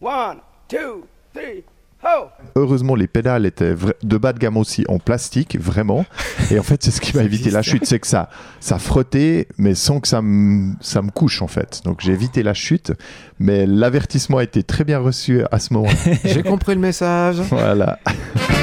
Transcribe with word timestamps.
One, 0.00 0.38
two, 0.68 1.06
three, 1.32 1.64
ho! 2.02 2.26
Heureusement, 2.54 2.94
les 2.94 3.06
pédales 3.06 3.46
étaient 3.46 3.74
de 4.02 4.16
bas 4.18 4.32
de 4.34 4.38
gamme 4.38 4.58
aussi 4.58 4.84
en 4.88 4.98
plastique, 4.98 5.58
vraiment. 5.58 6.04
Et 6.50 6.58
en 6.58 6.62
fait, 6.62 6.82
c'est 6.82 6.90
ce 6.90 7.00
qui 7.00 7.16
m'a 7.16 7.22
évité 7.22 7.50
la 7.50 7.62
chute, 7.62 7.86
c'est 7.86 7.98
que 7.98 8.06
ça, 8.06 8.28
ça 8.60 8.78
frottait, 8.78 9.48
mais 9.56 9.74
sans 9.74 10.00
que 10.00 10.08
ça 10.08 10.20
me, 10.20 10.74
ça 10.80 11.00
me 11.00 11.10
couche, 11.10 11.40
en 11.40 11.48
fait. 11.48 11.80
Donc 11.84 12.00
j'ai 12.02 12.12
évité 12.12 12.42
la 12.42 12.54
chute, 12.54 12.92
mais 13.38 13.64
l'avertissement 13.66 14.38
a 14.38 14.44
été 14.44 14.62
très 14.62 14.84
bien 14.84 14.98
reçu 14.98 15.42
à 15.50 15.58
ce 15.58 15.72
moment. 15.72 15.88
J'ai 16.24 16.42
compris 16.42 16.74
le 16.74 16.80
message. 16.80 17.40
voilà. 17.48 17.98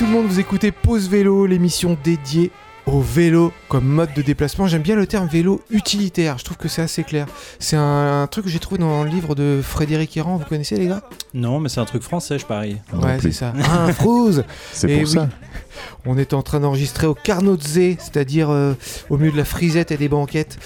tout 0.00 0.06
le 0.06 0.12
monde, 0.12 0.28
vous 0.28 0.40
écoutez 0.40 0.72
Pause 0.72 1.10
Vélo, 1.10 1.44
l'émission 1.44 1.94
dédiée 2.02 2.50
au 2.86 3.00
vélo 3.00 3.52
comme 3.68 3.84
mode 3.84 4.12
de 4.14 4.22
déplacement. 4.22 4.66
J'aime 4.66 4.82
bien 4.82 4.96
le 4.96 5.06
terme 5.06 5.28
vélo 5.28 5.62
utilitaire, 5.70 6.38
je 6.38 6.44
trouve 6.44 6.56
que 6.56 6.68
c'est 6.68 6.82
assez 6.82 7.04
clair. 7.04 7.26
C'est 7.58 7.76
un, 7.76 8.22
un 8.22 8.26
truc 8.26 8.44
que 8.44 8.50
j'ai 8.50 8.58
trouvé 8.58 8.78
dans 8.80 9.04
le 9.04 9.10
livre 9.10 9.34
de 9.34 9.60
Frédéric 9.62 10.16
Errand, 10.16 10.36
vous 10.36 10.44
connaissez 10.44 10.76
les 10.76 10.86
gars? 10.86 11.02
Non, 11.34 11.60
mais 11.60 11.68
c'est 11.68 11.80
un 11.80 11.84
truc 11.84 12.02
français, 12.02 12.38
je 12.38 12.46
parie. 12.46 12.76
Non 12.92 13.00
Ouais, 13.02 13.18
c'est 13.20 13.32
ça. 13.32 13.52
Un 13.56 13.92
frouze 13.92 14.44
C'est 14.72 14.88
pour 14.88 15.02
oui. 15.02 15.06
ça. 15.06 15.28
On 16.06 16.18
est 16.18 16.34
en 16.34 16.42
train 16.42 16.60
d'enregistrer 16.60 17.06
au 17.06 17.14
Carnotze, 17.14 17.96
c'est-à-dire 17.98 18.50
euh, 18.50 18.74
au 19.08 19.16
milieu 19.16 19.32
de 19.32 19.36
la 19.36 19.44
frisette 19.44 19.92
et 19.92 19.96
des 19.96 20.08
banquettes. 20.08 20.58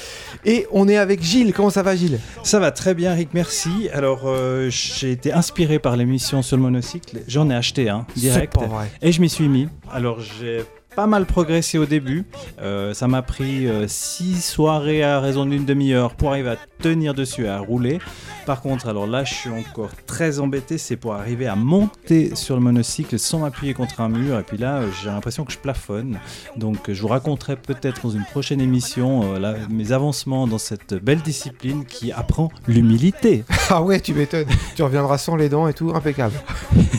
Et 0.45 0.67
on 0.73 0.89
est 0.89 0.97
avec 0.97 1.23
Gilles, 1.23 1.53
comment 1.53 1.71
ça 1.71 1.83
va 1.83 1.97
Gilles? 1.97 2.19
Ça 2.43 2.59
va 2.61 2.71
très 2.71 2.95
bien, 2.95 3.13
Rick, 3.15 3.31
merci. 3.35 3.89
Alors, 3.93 4.23
euh, 4.25 4.69
j'ai 4.71 5.13
été 5.13 5.33
inspiré 5.33 5.79
par 5.79 5.97
l'émission 5.97 6.43
sur 6.43 6.57
le 6.57 6.63
monocycle. 6.63 7.19
J'en 7.29 7.51
ai 7.51 7.55
acheté 7.55 7.89
un, 7.89 8.07
direct. 8.17 8.55
C'est 8.55 8.61
pas 8.61 8.67
vrai. 8.67 8.91
Et 9.03 9.13
je 9.13 9.21
m'y 9.21 9.29
suis 9.29 9.49
mis. 9.49 9.69
Alors, 9.93 10.21
j'ai 10.21 10.65
pas 10.95 11.07
mal 11.07 11.27
progressé 11.27 11.79
au 11.79 11.87
début. 11.87 12.25
Euh, 12.61 12.95
ça 12.95 13.09
m'a 13.09 13.23
pris 13.23 13.69
6 13.87 14.41
soirées 14.43 15.03
à 15.03 15.21
raison 15.21 15.47
d'une 15.47 15.65
demi-heure 15.65 16.15
pour 16.15 16.31
arriver 16.31 16.51
à 16.51 16.57
tenir 16.81 17.15
dessus 17.15 17.45
et 17.45 17.49
à 17.49 17.59
rouler. 17.59 17.99
Par 18.47 18.61
contre, 18.61 18.89
alors 18.89 19.07
là, 19.07 19.25
je 19.25 19.33
suis 19.33 19.51
encore 19.51 19.91
très 20.07 20.39
embêté. 20.39 20.77
C'est 20.77 20.97
pour 20.97 21.15
arriver 21.15 21.47
à 21.47 21.57
monter 21.57 22.35
sur 22.35 22.57
le 22.57 22.61
monocycle 22.61 23.19
sans 23.19 23.39
m'appuyer 23.39 23.73
contre 23.73 24.01
un 24.03 24.11
mur. 24.11 24.39
Et 24.39 24.43
puis 24.43 24.59
là, 24.59 24.79
euh, 24.79 24.91
j'ai 25.03 25.09
l'impression 25.09 25.45
que 25.45 25.53
je 25.53 25.59
plafonne. 25.59 26.19
Donc, 26.57 26.89
euh, 26.89 26.95
je 26.95 27.01
vous 27.01 27.09
raconterai 27.09 27.57
peut-être 27.57 28.03
dans 28.03 28.11
une 28.11 28.25
prochaine 28.25 28.61
émission 28.61 29.35
euh, 29.35 29.57
mes 29.71 29.93
avancements 29.93 30.47
dans 30.47 30.59
cette 30.59 30.95
belle 30.95 31.23
discipline 31.23 31.85
qui 31.87 32.13
apprend 32.13 32.51
l'humilité. 32.67 33.45
Ah 33.71 33.83
ouais, 33.83 33.99
tu 33.99 34.13
m'étonnes. 34.13 34.47
tu 34.77 34.83
reviendras 34.83 35.17
sans 35.17 35.37
les 35.37 35.49
dents 35.49 35.67
et 35.67 35.73
tout, 35.73 35.91
impeccable. 35.95 36.35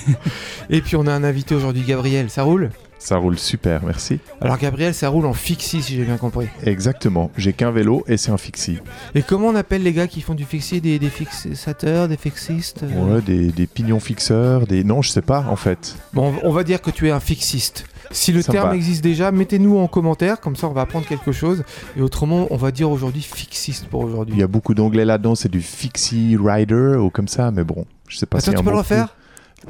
et 0.69 0.81
puis 0.81 0.95
on 0.95 1.05
a 1.05 1.11
un 1.11 1.23
invité 1.23 1.53
aujourd'hui, 1.53 1.83
Gabriel, 1.83 2.31
ça 2.31 2.41
roule? 2.41 2.71
Ça 2.97 3.17
roule 3.17 3.37
super, 3.37 3.83
merci. 3.83 4.19
Alors 4.41 4.57
Gabriel, 4.57 4.93
ça 4.93 5.09
roule 5.09 5.25
en 5.27 5.33
fixie 5.33 5.81
si 5.83 5.95
j'ai 5.95 6.05
bien 6.05 6.17
compris. 6.17 6.47
Exactement. 6.63 7.29
J'ai 7.37 7.53
qu'un 7.53 7.69
vélo 7.71 8.03
et 8.07 8.17
c'est 8.17 8.31
un 8.31 8.37
fixie. 8.37 8.79
Et 9.13 9.21
comment 9.21 9.47
on 9.47 9.55
appelle 9.55 9.83
les 9.83 9.93
gars 9.93 10.07
qui 10.07 10.21
font 10.21 10.33
du 10.33 10.45
fixie? 10.45 10.81
Des, 10.81 10.97
des 10.97 11.09
fixateurs, 11.09 12.07
des 12.07 12.17
fixistes 12.17 12.83
euh? 12.83 13.15
Ouais, 13.15 13.21
des, 13.21 13.51
des 13.51 13.67
pignons 13.67 13.99
fixeurs, 13.99 14.65
des. 14.65 14.83
Non, 14.83 15.01
je 15.03 15.11
sais 15.11 15.21
pas, 15.21 15.45
en 15.49 15.55
fait. 15.55 15.95
Bon, 16.13 16.33
on 16.41 16.51
va 16.51 16.63
dire 16.63 16.81
que 16.81 16.89
tu 16.89 17.07
es 17.07 17.11
un 17.11 17.19
fixiste. 17.19 17.85
Si 18.11 18.31
le 18.31 18.43
terme 18.43 18.73
existe 18.73 19.03
déjà, 19.03 19.31
mettez-nous 19.31 19.77
en 19.77 19.87
commentaire, 19.87 20.39
comme 20.39 20.55
ça 20.55 20.67
on 20.67 20.73
va 20.73 20.81
apprendre 20.81 21.07
quelque 21.07 21.31
chose. 21.31 21.63
Et 21.97 22.01
autrement, 22.01 22.47
on 22.51 22.55
va 22.55 22.71
dire 22.71 22.89
aujourd'hui 22.89 23.21
fixiste 23.21 23.87
pour 23.87 24.03
Il 24.03 24.05
aujourd'hui. 24.13 24.39
y 24.39 24.43
a 24.43 24.47
beaucoup 24.47 24.73
d'anglais 24.73 25.05
là-dedans, 25.05 25.35
c'est 25.35 25.49
du 25.51 25.61
fixie 25.61 26.37
rider 26.39 26.95
ou 26.99 27.09
comme 27.09 27.27
ça, 27.27 27.51
mais 27.51 27.63
bon, 27.63 27.85
je 28.07 28.17
sais 28.17 28.25
pas 28.27 28.37
Attends, 28.37 28.51
si 28.51 28.57
tu 28.57 28.63
peux 28.63 28.69
le 28.71 28.77
refaire? 28.77 29.15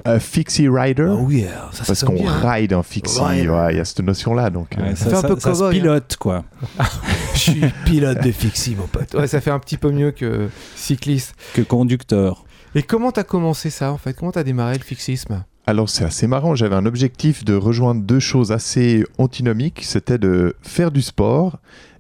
Un 0.03 0.19
fixie 0.19 0.67
rider 0.67 1.07
Ah 1.09 1.15
oui, 1.15 1.45
alors, 1.45 1.73
ça, 1.73 1.79
ça 1.79 1.85
Parce 1.88 2.03
qu'on 2.03 2.13
bien, 2.13 2.31
ride 2.31 2.73
un 2.73 2.83
fixie, 2.83 3.19
ouais, 3.21 3.71
il 3.71 3.77
y 3.77 3.79
a 3.79 3.85
cette 3.85 4.02
notion-là. 4.02 4.49
Donc, 4.49 4.77
euh, 4.77 4.81
Ouais, 4.83 4.95
ça 4.95 5.09
fait 5.09 5.15
un 5.15 5.21
peu 5.21 5.39
ça 5.39 5.55
se 5.55 5.63
hein. 5.63 5.69
pilote, 5.69 6.17
quoi. 6.19 6.43
Je 7.33 7.39
suis 7.39 7.61
pilote 7.85 8.21
de 8.23 8.31
fixie, 8.31 8.75
mon 8.75 8.87
pote. 8.87 9.13
Ouais, 9.13 9.27
ça 9.27 9.41
fait 9.41 9.52
un 9.52 9.59
petit 9.59 9.77
peu 9.77 9.91
mieux 9.91 10.11
que 10.11 10.49
cycliste. 10.75 11.33
Que 11.53 11.61
conducteur. 11.61 12.45
Et 12.75 12.83
comment 12.83 13.11
t'as 13.11 13.23
commencé 13.23 13.70
ça 13.70 13.92
en 13.93 13.97
fait? 13.97 14.14
Comment 14.14 14.33
t'as 14.33 14.43
démarré 14.43 14.77
le 14.77 14.83
fixisme? 14.83 15.43
Alors 15.65 15.89
c'est 15.89 16.03
assez 16.03 16.27
marrant, 16.27 16.55
j'avais 16.55 16.75
un 16.75 16.86
objectif 16.86 17.43
de 17.43 17.55
rejoindre 17.55 18.02
deux 18.03 18.20
choses 18.20 18.52
assez 18.52 19.03
antinomiques, 19.17 19.81
c'était 19.83 20.17
de 20.17 20.55
faire 20.61 20.91
du 20.91 21.02
sport 21.02 21.58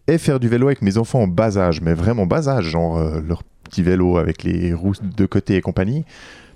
et 0.07 0.17
faire 0.17 0.39
du 0.39 0.49
vélo 0.49 0.67
avec 0.67 0.81
mes 0.81 0.97
enfants 0.97 1.21
en 1.21 1.27
bas 1.27 1.57
âge, 1.57 1.81
mais 1.81 1.93
vraiment 1.93 2.27
bas 2.27 2.47
âge, 2.47 2.65
genre 2.65 2.97
euh, 2.97 3.21
leur 3.27 3.41
petit 3.63 3.81
vélo 3.81 4.17
avec 4.17 4.43
les 4.43 4.73
roues 4.73 4.93
de 5.01 5.25
côté 5.25 5.55
et 5.55 5.61
compagnie. 5.61 6.05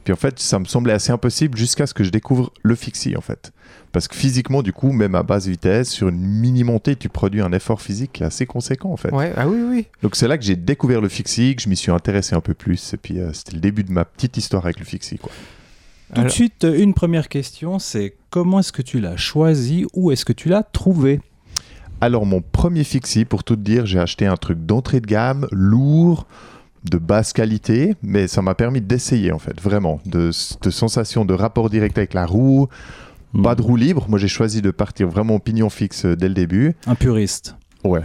Puis 0.10 0.14
en 0.16 0.16
fait, 0.16 0.40
ça 0.40 0.58
me 0.58 0.66
semblait 0.66 0.94
assez 0.94 1.12
impossible 1.12 1.56
jusqu'à 1.56 1.86
ce 1.86 1.94
que 1.94 2.04
je 2.04 2.10
découvre 2.10 2.52
le 2.64 2.74
fixie 2.74 3.16
en 3.16 3.22
fait. 3.22 3.52
Parce 3.92 4.08
que 4.08 4.16
physiquement, 4.16 4.64
du 4.64 4.74
coup, 4.74 4.92
même 4.92 5.14
à 5.14 5.22
basse 5.22 5.46
vitesse, 5.46 5.92
sur 5.92 6.10
une 6.10 6.18
mini-montée, 6.20 6.96
tu 6.96 7.10
produis 7.10 7.42
un 7.42 7.52
effort 7.52 7.80
physique 7.80 8.14
qui 8.14 8.24
est 8.24 8.26
assez 8.26 8.48
conséquent 8.48 8.92
en 8.92 8.98
fait. 8.98 9.12
Ouais, 9.12 9.32
ah 9.38 9.48
oui, 9.48 9.60
oui. 9.70 9.86
Donc 10.02 10.16
c'est 10.16 10.28
là 10.28 10.40
que 10.40 10.44
j'ai 10.44 10.56
découvert 10.56 11.00
le 11.00 11.10
fixie, 11.10 11.56
que 11.56 11.62
je 11.62 11.70
m'y 11.70 11.76
suis 11.76 11.92
intéressé 11.92 12.34
un 12.34 12.42
peu 12.42 12.56
plus. 12.56 12.92
Et 12.96 12.98
puis 12.98 13.20
euh, 13.20 13.32
c'était 13.34 13.52
le 13.54 13.60
début 13.60 13.84
de 13.84 13.92
ma 13.92 14.04
petite 14.04 14.36
histoire 14.36 14.66
avec 14.66 14.80
le 14.80 14.86
fixie. 14.86 15.20
Quoi. 15.20 15.32
Tout 15.32 16.22
Alors- 16.22 16.26
de 16.26 16.32
suite, 16.32 16.64
euh, 16.64 16.82
une 16.82 16.96
première 16.96 17.30
question, 17.30 17.78
c'est 17.78 18.16
comment 18.32 18.62
est-ce 18.62 18.72
que 18.72 18.82
tu 18.82 19.00
l'as 19.00 19.16
choisi 19.16 19.86
Où 19.94 20.10
est-ce 20.10 20.26
que 20.26 20.34
tu 20.34 20.50
l'as 20.50 20.64
trouvé? 20.64 21.22
Alors 22.02 22.26
mon 22.26 22.42
premier 22.42 22.84
fixie, 22.84 23.26
pour 23.26 23.44
tout 23.44 23.56
te 23.56 23.62
dire, 23.62 23.86
j'ai 23.86 24.00
acheté 24.00 24.26
un 24.26 24.38
truc 24.38 24.66
d'entrée 24.66 25.02
de 25.02 25.06
gamme, 25.06 25.48
lourd, 25.52 26.26
de 26.84 26.98
basse 26.98 27.34
qualité, 27.34 27.96
mais 28.02 28.28
ça 28.28 28.42
m'a 28.42 28.56
permis 28.56 28.82
d'essayer 28.82 29.32
en 29.32 29.40
fait, 29.40 29.60
vraiment, 29.62 30.00
de, 30.06 30.32
de 30.62 30.70
sensation 30.70 31.26
de 31.26 31.34
rapport 31.34 31.70
direct 31.70 31.98
avec 31.98 32.14
la 32.14 32.26
roue, 32.26 32.68
pas 33.44 33.56
de 33.56 33.62
roue 33.62 33.76
libre. 33.76 34.06
Moi 34.10 34.20
j'ai 34.20 34.28
choisi 34.28 34.62
de 34.62 34.72
partir 34.72 35.08
vraiment 35.08 35.36
au 35.36 35.40
pignon 35.40 35.70
fixe 35.70 36.06
euh, 36.06 36.16
dès 36.16 36.28
le 36.28 36.34
début. 36.34 36.76
Un 36.88 36.96
puriste. 36.96 37.56
Ouais, 37.84 38.04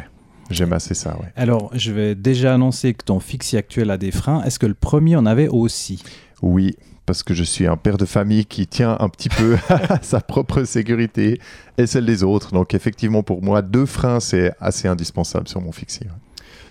j'aime 0.51 0.73
assez 0.73 0.95
ça, 0.95 1.17
ouais. 1.21 1.33
Alors, 1.37 1.71
je 1.75 1.93
vais 1.93 2.15
déjà 2.15 2.55
annoncer 2.55 2.95
que 2.95 3.05
ton 3.05 3.21
fixie 3.21 3.57
actuel 3.57 3.91
a 3.91 3.97
des 3.97 4.11
freins. 4.11 4.43
Est-ce 4.45 4.59
que 4.59 4.67
le 4.67 4.75
premier 4.75 5.17
en 5.17 5.27
avait 5.27 5.49
aussi? 5.49 6.03
Oui, 6.43 6.77
parce 7.07 7.23
que 7.23 7.35
je 7.35 7.45
suis 7.45 7.67
un 7.67 7.77
père 7.77 7.97
de 7.97 8.05
famille 8.05 8.47
qui 8.47 8.67
tient 8.67 8.97
un 9.01 9.09
petit 9.09 9.29
peu 9.29 9.57
à 9.69 10.01
sa 10.03 10.21
propre 10.21 10.65
sécurité 10.65 11.41
et 11.79 11.87
celle 11.87 12.07
des 12.07 12.23
autres. 12.23 12.53
Donc 12.53 12.75
effectivement 12.75 13.23
pour 13.23 13.43
moi, 13.43 13.63
deux 13.63 13.87
freins 13.87 14.21
c'est 14.21 14.53
assez 14.61 14.89
indispensable 14.89 15.49
sur 15.49 15.61
mon 15.61 15.73
fixie. 15.73 16.05
ouais. 16.05 16.11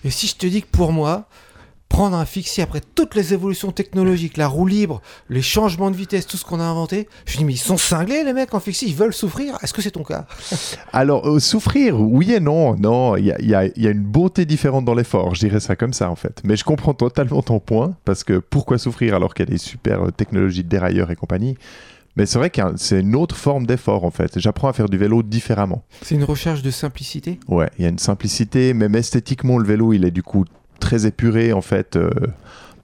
Et 0.05 0.09
si 0.09 0.27
je 0.27 0.35
te 0.35 0.45
dis 0.45 0.61
que 0.61 0.67
pour 0.67 0.91
moi, 0.91 1.27
prendre 1.93 2.17
un 2.17 2.25
fixie 2.25 2.63
après 2.63 2.81
toutes 2.95 3.13
les 3.13 3.33
évolutions 3.35 3.71
technologiques, 3.71 4.35
la 4.37 4.47
roue 4.47 4.65
libre, 4.65 4.99
les 5.29 5.43
changements 5.43 5.91
de 5.91 5.95
vitesse, 5.95 6.25
tout 6.25 6.37
ce 6.37 6.43
qu'on 6.43 6.59
a 6.59 6.63
inventé, 6.63 7.07
je 7.27 7.37
dis 7.37 7.45
mais 7.45 7.53
ils 7.53 7.57
sont 7.57 7.77
cinglés 7.77 8.23
les 8.23 8.33
mecs 8.33 8.51
en 8.55 8.59
fixie, 8.59 8.87
ils 8.89 8.95
veulent 8.95 9.13
souffrir. 9.13 9.59
Est-ce 9.61 9.73
que 9.73 9.81
c'est 9.83 9.91
ton 9.91 10.03
cas? 10.03 10.25
Alors, 10.91 11.29
euh, 11.29 11.39
souffrir, 11.39 12.01
oui 12.01 12.33
et 12.33 12.39
non. 12.39 12.75
Non, 12.75 13.15
il 13.15 13.25
y 13.27 13.31
a, 13.31 13.39
y 13.39 13.53
a- 13.53 13.67
y 13.77 13.85
a 13.85 13.91
une 13.91 14.01
beauté 14.03 14.45
différente 14.45 14.85
dans 14.85 14.95
l'effort, 14.95 15.35
je 15.35 15.41
dirais 15.41 15.59
ça 15.59 15.75
comme 15.75 15.93
ça 15.93 16.09
en 16.09 16.15
fait. 16.15 16.41
Mais 16.43 16.55
je 16.55 16.63
comprends 16.63 16.95
totalement 16.95 17.43
ton 17.43 17.59
point, 17.59 17.95
parce 18.05 18.23
que 18.23 18.39
pourquoi 18.39 18.79
souffrir 18.79 19.13
alors 19.13 19.35
qu'il 19.35 19.45
y 19.45 19.49
a 19.49 19.51
des 19.51 19.59
super 19.59 20.07
euh, 20.07 20.09
technologies 20.11 20.63
de 20.63 20.69
dérailleurs 20.69 21.11
et 21.11 21.15
compagnie? 21.15 21.55
Mais 22.15 22.25
c'est 22.25 22.39
vrai 22.39 22.49
que 22.49 22.61
c'est 22.75 23.01
une 23.01 23.15
autre 23.15 23.35
forme 23.35 23.65
d'effort 23.67 24.03
en 24.03 24.11
fait. 24.11 24.39
J'apprends 24.39 24.67
à 24.67 24.73
faire 24.73 24.89
du 24.89 24.97
vélo 24.97 25.21
différemment. 25.21 25.83
C'est 26.01 26.15
une 26.15 26.23
recherche 26.23 26.63
de 26.63 26.71
simplicité? 26.71 27.39
Ouais, 27.47 27.69
il 27.77 27.83
y 27.83 27.85
a 27.85 27.89
une 27.89 27.99
simplicité, 27.99 28.73
même 28.73 28.95
esthétiquement, 28.95 29.57
le 29.59 29.65
vélo, 29.67 29.93
il 29.93 30.05
est 30.05 30.11
du 30.11 30.21
coup 30.23 30.45
très 30.83 31.05
épuré 31.05 31.53
en 31.53 31.61
fait, 31.61 31.95
euh, 31.95 32.09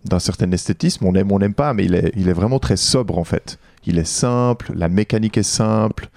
d'un 0.06 0.20
certain 0.20 0.50
esthétisme. 0.52 1.06
On 1.06 1.14
aime, 1.16 1.32
on 1.32 1.40
n'aime 1.40 1.54
pas, 1.54 1.74
mais 1.74 1.86
il 1.86 1.94
est, 1.96 2.12
il 2.16 2.30
est 2.30 2.34
vraiment 2.34 2.60
très 2.60 2.78
sobre 2.78 3.18
en 3.18 3.24
fait. 3.24 3.60
Il 3.86 3.98
est 3.98 4.08
simple, 4.08 4.72
la 4.76 4.90
mécanique 4.90 5.38
est 5.38 5.44
simple. 5.64 6.10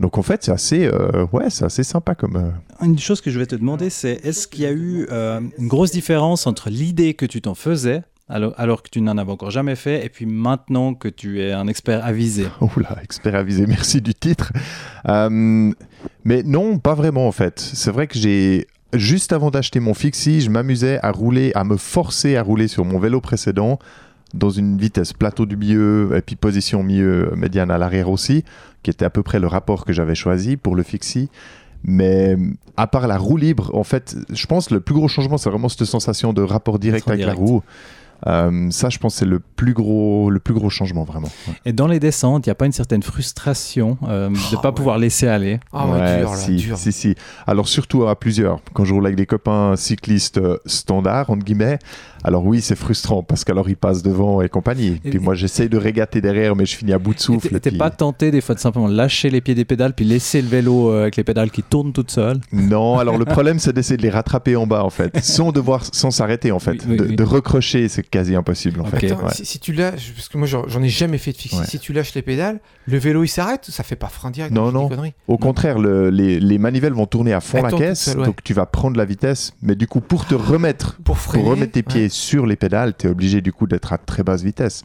Donc 0.00 0.16
en 0.16 0.22
fait, 0.22 0.44
c'est 0.44 0.52
assez, 0.52 0.86
euh, 0.86 1.26
ouais, 1.32 1.50
c'est 1.50 1.64
assez 1.64 1.82
sympa 1.84 2.14
comme. 2.14 2.36
euh, 2.36 2.84
Une 2.86 2.98
chose 2.98 3.20
que 3.20 3.30
je 3.30 3.38
vais 3.38 3.46
te 3.46 3.56
demander, 3.56 3.90
c'est 3.90 4.20
est-ce 4.24 4.46
qu'il 4.48 4.62
y 4.62 4.66
a 4.66 4.72
eu 4.72 5.06
une 5.58 5.68
grosse 5.68 5.90
différence 5.90 6.46
entre 6.46 6.70
l'idée 6.70 7.14
que 7.14 7.26
tu 7.26 7.40
t'en 7.42 7.54
faisais, 7.56 8.02
alors, 8.28 8.52
alors 8.58 8.82
que 8.82 8.90
tu 8.90 9.00
n'en 9.00 9.16
avais 9.18 9.32
encore 9.32 9.50
jamais 9.50 9.74
fait, 9.74 10.04
et 10.04 10.08
puis 10.08 10.24
maintenant 10.26 10.94
que 10.94 11.08
tu 11.08 11.40
es 11.42 11.52
un 11.52 11.66
expert 11.66 12.04
avisé? 12.04 12.46
Oula, 12.76 12.96
expert 13.02 13.34
avisé, 13.34 13.66
merci 13.66 14.00
du 14.00 14.14
titre. 14.14 14.52
Euh, 15.08 15.72
mais 16.24 16.42
non, 16.44 16.78
pas 16.78 16.94
vraiment 16.94 17.26
en 17.26 17.32
fait. 17.32 17.58
C'est 17.58 17.90
vrai 17.90 18.06
que 18.06 18.18
j'ai. 18.18 18.66
Juste 18.94 19.32
avant 19.32 19.50
d'acheter 19.50 19.80
mon 19.80 19.92
fixie, 19.92 20.40
je 20.40 20.48
m'amusais 20.48 20.98
à 21.02 21.10
rouler, 21.12 21.52
à 21.54 21.64
me 21.64 21.76
forcer 21.76 22.36
à 22.36 22.42
rouler 22.42 22.68
sur 22.68 22.84
mon 22.86 22.98
vélo 22.98 23.20
précédent 23.20 23.78
dans 24.34 24.50
une 24.50 24.78
vitesse 24.78 25.12
plateau 25.12 25.46
du 25.46 25.56
milieu 25.56 26.10
et 26.16 26.22
puis 26.22 26.36
position 26.36 26.82
milieu 26.82 27.32
médiane 27.36 27.70
à 27.70 27.78
l'arrière 27.78 28.10
aussi, 28.10 28.44
qui 28.82 28.90
était 28.90 29.04
à 29.04 29.10
peu 29.10 29.22
près 29.22 29.40
le 29.40 29.46
rapport 29.46 29.84
que 29.84 29.92
j'avais 29.92 30.14
choisi 30.14 30.56
pour 30.56 30.74
le 30.74 30.82
fixie. 30.82 31.28
Mais 31.84 32.36
à 32.76 32.86
part 32.86 33.06
la 33.06 33.18
roue 33.18 33.36
libre, 33.36 33.70
en 33.74 33.84
fait, 33.84 34.16
je 34.30 34.46
pense 34.46 34.68
que 34.68 34.74
le 34.74 34.80
plus 34.80 34.94
gros 34.94 35.08
changement, 35.08 35.38
c'est 35.38 35.50
vraiment 35.50 35.68
cette 35.68 35.84
sensation 35.84 36.32
de 36.32 36.42
rapport 36.42 36.78
direct 36.78 37.08
avec 37.08 37.24
la 37.24 37.34
roue. 37.34 37.62
Euh, 38.26 38.68
ça, 38.70 38.88
je 38.88 38.98
pense, 38.98 39.14
c'est 39.16 39.24
le 39.24 39.38
plus 39.38 39.72
gros, 39.74 40.28
le 40.30 40.40
plus 40.40 40.54
gros 40.54 40.70
changement 40.70 41.04
vraiment. 41.04 41.28
Ouais. 41.46 41.54
Et 41.66 41.72
dans 41.72 41.86
les 41.86 42.00
descentes, 42.00 42.46
il 42.46 42.48
n'y 42.48 42.52
a 42.52 42.56
pas 42.56 42.66
une 42.66 42.72
certaine 42.72 43.02
frustration 43.02 43.96
euh, 44.08 44.28
de 44.28 44.32
ne 44.34 44.38
Oh, 44.54 44.56
pas 44.60 44.68
ouais. 44.70 44.74
pouvoir 44.74 44.98
laisser 44.98 45.28
aller? 45.28 45.60
Ah 45.72 45.86
ouais, 45.86 45.98
Ouais, 46.00 46.18
dur 46.18 46.30
là, 46.30 46.36
si, 46.36 46.56
dur. 46.56 46.76
si, 46.78 46.92
si. 46.92 47.14
Alors 47.46 47.68
surtout 47.68 48.06
à 48.06 48.18
plusieurs. 48.18 48.60
Quand 48.72 48.84
je 48.84 48.92
roule 48.94 49.06
avec 49.06 49.16
des 49.16 49.26
copains 49.26 49.74
cyclistes 49.76 50.38
euh, 50.38 50.58
standards, 50.66 51.30
entre 51.30 51.44
guillemets, 51.44 51.78
alors 52.24 52.44
oui, 52.44 52.60
c'est 52.60 52.74
frustrant 52.76 53.22
parce 53.22 53.44
qu'alors 53.44 53.68
ils 53.68 53.76
passent 53.76 54.02
devant 54.02 54.40
et 54.42 54.48
compagnie. 54.48 55.00
Et- 55.04 55.10
Puis 55.10 55.18
moi, 55.20 55.34
j'essaye 55.34 55.68
de 55.68 55.76
régater 55.78 56.20
derrière, 56.20 56.56
mais 56.56 56.66
je 56.66 56.76
finis 56.76 56.92
à 56.92 56.98
bout 56.98 57.14
de 57.14 57.20
souffle. 57.20 57.60
t'es- 57.60 57.70
puis- 57.70 57.78
pas 57.78 57.90
tenté 57.90 58.30
des 58.32 58.40
fois 58.40 58.54
de 58.56 58.60
simplement 58.60 58.88
lâcher 58.88 59.30
les 59.30 59.40
pieds 59.40 59.54
des 59.54 59.64
pédales 59.64 59.92
puis 59.94 60.04
laisser 60.04 60.42
le 60.42 60.48
vélo 60.48 60.90
avec 60.90 61.16
les 61.16 61.24
pédales 61.24 61.50
qui 61.50 61.62
tournent 61.62 61.92
toutes 61.92 62.10
seules? 62.10 62.40
Non, 62.52 62.98
alors 62.98 63.16
le 63.18 63.24
problème, 63.24 63.58
c'est 63.60 63.72
d'essayer 63.72 63.96
de 63.96 64.02
les 64.02 64.10
rattraper 64.10 64.56
en 64.56 64.66
bas, 64.66 64.82
en 64.84 64.90
fait, 64.90 65.16
sans 65.24 65.52
devoir, 65.52 65.84
sans 65.92 66.10
s'arrêter, 66.10 66.50
en 66.50 66.58
fait. 66.58 66.72
Oui, 66.72 66.78
oui, 66.88 66.96
de, 66.96 67.04
oui. 67.04 67.16
de 67.16 67.22
recrocher, 67.22 67.88
c'est 67.88 68.07
quasi 68.10 68.34
impossible, 68.34 68.80
en 68.80 68.84
fait. 68.84 69.10
Attends, 69.12 69.24
Ouais. 69.26 69.32
si, 69.34 69.44
si 69.44 69.58
tu 69.58 69.72
lâches, 69.72 70.12
parce 70.14 70.28
que 70.28 70.38
moi 70.38 70.46
j'en 70.46 70.82
ai 70.82 70.88
jamais 70.88 71.18
fait 71.18 71.32
de 71.32 71.36
fixie, 71.36 71.58
Ouais. 71.58 71.66
si 71.66 71.78
tu 71.78 71.92
lâches 71.92 72.14
les 72.14 72.22
pédales, 72.22 72.60
le 72.86 72.98
vélo 72.98 73.24
il 73.24 73.28
s'arrête, 73.28 73.64
ça 73.68 73.82
fait 73.82 73.96
pas 73.96 74.08
frein 74.08 74.30
direct. 74.30 74.52
Non, 74.54 74.72
non. 74.72 74.88
Au 75.26 75.38
contraire, 75.38 75.78
le- 75.78 76.10
les, 76.10 76.40
les 76.40 76.58
manivelles 76.58 76.92
vont 76.94 77.06
tourner 77.06 77.32
à 77.32 77.40
fond 77.40 77.58
Elles 77.58 77.64
la 77.64 77.72
caisse, 77.72 78.14
ouais. 78.16 78.24
donc 78.24 78.42
tu 78.42 78.54
vas 78.54 78.66
prendre 78.66 78.96
la 78.96 79.04
vitesse, 79.04 79.52
mais 79.62 79.74
du 79.74 79.86
coup, 79.86 80.00
pour 80.00 80.26
te 80.26 80.34
remettre, 80.34 80.98
Pour 81.04 81.18
freiner. 81.18 81.42
pour 81.44 81.52
remettre 81.52 81.72
tes 81.72 81.80
ouais. 81.80 81.82
pieds 81.84 82.08
sur 82.08 82.46
les 82.46 82.56
pédales, 82.56 82.94
tu 82.96 83.06
es 83.06 83.10
obligé 83.10 83.40
du 83.40 83.52
coup 83.52 83.66
d'être 83.66 83.92
à 83.92 83.98
très 83.98 84.22
basse 84.22 84.42
vitesse. 84.42 84.82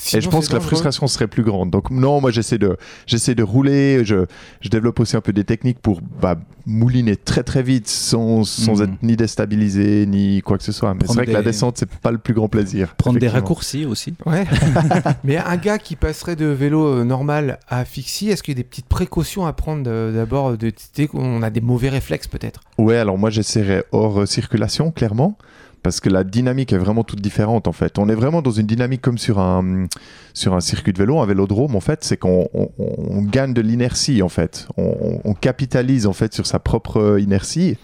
Sinon, 0.00 0.18
et 0.18 0.22
je 0.22 0.28
pense 0.30 0.48
que 0.48 0.54
la 0.54 0.60
frustration 0.60 1.06
serait 1.08 1.26
plus 1.26 1.42
grande. 1.42 1.70
Donc 1.70 1.90
non, 1.90 2.20
moi 2.20 2.30
j'essaie 2.30 2.56
de, 2.58 2.76
j'essaie 3.06 3.34
de 3.34 3.42
rouler, 3.42 4.04
je, 4.04 4.26
je 4.60 4.68
développe 4.68 5.00
aussi 5.00 5.16
un 5.16 5.20
peu 5.20 5.32
des 5.32 5.42
techniques 5.44 5.80
pour 5.80 6.00
bah, 6.22 6.36
mouliner 6.66 7.16
très 7.16 7.42
très 7.42 7.62
vite 7.64 7.88
sans, 7.88 8.44
sans 8.44 8.76
Mhm. 8.76 8.82
être 8.84 9.02
ni 9.02 9.16
déstabilisé 9.16 10.06
ni 10.06 10.40
quoi 10.42 10.56
que 10.56 10.62
ce 10.64 10.70
soit. 10.72 10.94
Mais 10.94 11.00
c'est 11.06 11.14
vrai 11.14 11.26
que 11.26 11.32
la 11.32 11.40
des- 11.40 11.46
descente, 11.46 11.78
c'est 11.78 11.90
pas 11.90 12.12
le 12.12 12.18
plus 12.18 12.34
grand 12.34 12.48
plaisir. 12.48 12.94
Prendre 12.96 13.18
des 13.18 13.26
raccourcis 13.28 13.84
aussi. 13.86 14.14
Ouais. 14.24 14.46
Mais 15.24 15.36
un 15.36 15.56
gars 15.56 15.78
qui 15.78 15.96
passerait 15.96 16.36
de 16.36 16.46
vélo 16.46 16.86
euh, 16.86 17.04
normal 17.04 17.58
à 17.68 17.84
fixie, 17.84 18.28
est-ce 18.30 18.42
qu'il 18.42 18.52
y 18.52 18.56
a 18.56 18.62
des 18.62 18.64
petites 18.68 18.86
précautions 18.86 19.46
à 19.46 19.52
prendre 19.52 19.82
de- 19.82 20.12
d'abord 20.14 20.56
de, 20.56 20.72
sais, 20.94 21.08
On 21.14 21.42
a 21.42 21.50
des 21.50 21.60
mauvais 21.60 21.88
réflexes 21.88 22.28
peut-être? 22.28 22.60
Ouais, 22.78 22.96
alors 22.96 23.18
moi 23.18 23.30
j'essaierais 23.30 23.84
hors 23.92 24.20
euh, 24.20 24.26
circulation, 24.26 24.90
clairement, 24.92 25.36
parce 25.82 26.00
que 26.00 26.08
la 26.08 26.24
dynamique 26.24 26.72
est 26.72 26.78
vraiment 26.78 27.04
toute 27.04 27.20
différente 27.20 27.68
en 27.68 27.72
fait. 27.72 27.98
On 27.98 28.08
est 28.08 28.14
vraiment 28.14 28.42
dans 28.42 28.50
une 28.50 28.66
dynamique 28.66 29.00
comme 29.00 29.18
sur 29.18 29.38
un, 29.38 29.86
sur 30.34 30.54
un 30.54 30.60
circuit 30.60 30.92
de 30.92 30.98
vélo, 30.98 31.18
un 31.20 31.26
vélodrome 31.26 31.76
en 31.76 31.80
fait, 31.80 32.04
c'est 32.04 32.16
qu'on 32.16 32.48
on- 32.54 33.22
gagne 33.22 33.54
de 33.54 33.60
l'inertie 33.60 34.22
en 34.22 34.28
fait. 34.28 34.68
On, 34.76 35.34
capitalise 35.34 36.06
en 36.06 36.12
fait 36.12 36.32
sur 36.34 36.46
sa 36.46 36.58
propre 36.58 37.18
inertie. 37.20 37.76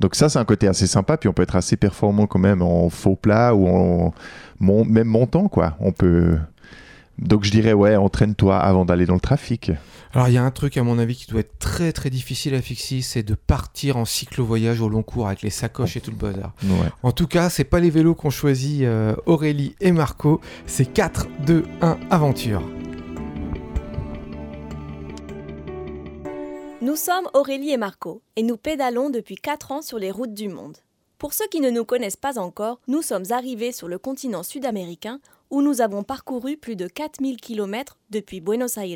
Donc 0.00 0.14
ça 0.14 0.28
c'est 0.28 0.38
un 0.38 0.44
côté 0.44 0.68
assez 0.68 0.86
sympa, 0.86 1.16
puis 1.16 1.28
on 1.28 1.32
peut 1.32 1.42
être 1.42 1.56
assez 1.56 1.76
performant 1.76 2.26
quand 2.26 2.38
même 2.38 2.62
en 2.62 2.90
faux 2.90 3.16
plat 3.16 3.54
ou 3.54 3.66
en 3.68 4.14
même 4.60 5.08
montant 5.08 5.48
quoi. 5.48 5.76
On 5.80 5.92
peut... 5.92 6.36
Donc 7.18 7.44
je 7.44 7.50
dirais 7.50 7.72
ouais, 7.72 7.96
entraîne-toi 7.96 8.56
avant 8.58 8.84
d'aller 8.84 9.06
dans 9.06 9.14
le 9.14 9.20
trafic. 9.20 9.72
Alors 10.12 10.28
il 10.28 10.34
y 10.34 10.38
a 10.38 10.42
un 10.42 10.50
truc 10.50 10.76
à 10.76 10.82
mon 10.82 10.98
avis 10.98 11.16
qui 11.16 11.26
doit 11.30 11.40
être 11.40 11.58
très 11.58 11.92
très 11.92 12.10
difficile 12.10 12.54
à 12.54 12.62
fixer, 12.62 13.00
c'est 13.00 13.22
de 13.22 13.34
partir 13.34 13.96
en 13.96 14.04
cyclo-voyage 14.04 14.80
au 14.80 14.88
long 14.88 15.02
cours 15.02 15.26
avec 15.26 15.42
les 15.42 15.50
sacoches 15.50 15.96
et 15.96 16.00
tout 16.00 16.10
le 16.10 16.16
bazar. 16.16 16.54
Ouais. 16.64 16.88
En 17.02 17.12
tout 17.12 17.26
cas, 17.26 17.48
c'est 17.48 17.64
pas 17.64 17.80
les 17.80 17.90
vélos 17.90 18.14
qu'ont 18.14 18.30
choisi 18.30 18.84
euh, 18.84 19.14
Aurélie 19.26 19.74
et 19.80 19.92
Marco, 19.92 20.40
c'est 20.66 20.86
4, 20.86 21.26
2, 21.46 21.64
1, 21.80 21.98
aventure. 22.10 22.62
Nous 26.82 26.96
sommes 26.96 27.28
Aurélie 27.34 27.72
et 27.72 27.78
Marco 27.78 28.22
et 28.36 28.42
nous 28.42 28.56
pédalons 28.56 29.10
depuis 29.10 29.36
4 29.36 29.72
ans 29.72 29.82
sur 29.82 29.98
les 29.98 30.10
routes 30.10 30.34
du 30.34 30.48
monde. 30.48 30.76
Pour 31.18 31.32
ceux 31.32 31.46
qui 31.50 31.60
ne 31.60 31.70
nous 31.70 31.86
connaissent 31.86 32.16
pas 32.16 32.38
encore, 32.38 32.78
nous 32.88 33.00
sommes 33.00 33.24
arrivés 33.30 33.72
sur 33.72 33.88
le 33.88 33.98
continent 33.98 34.42
sud-américain 34.42 35.18
où 35.50 35.62
nous 35.62 35.80
avons 35.80 36.02
parcouru 36.02 36.56
plus 36.56 36.76
de 36.76 36.86
4000 36.86 37.36
km 37.36 37.98
depuis 38.10 38.40
Buenos 38.40 38.76
Aires. 38.76 38.86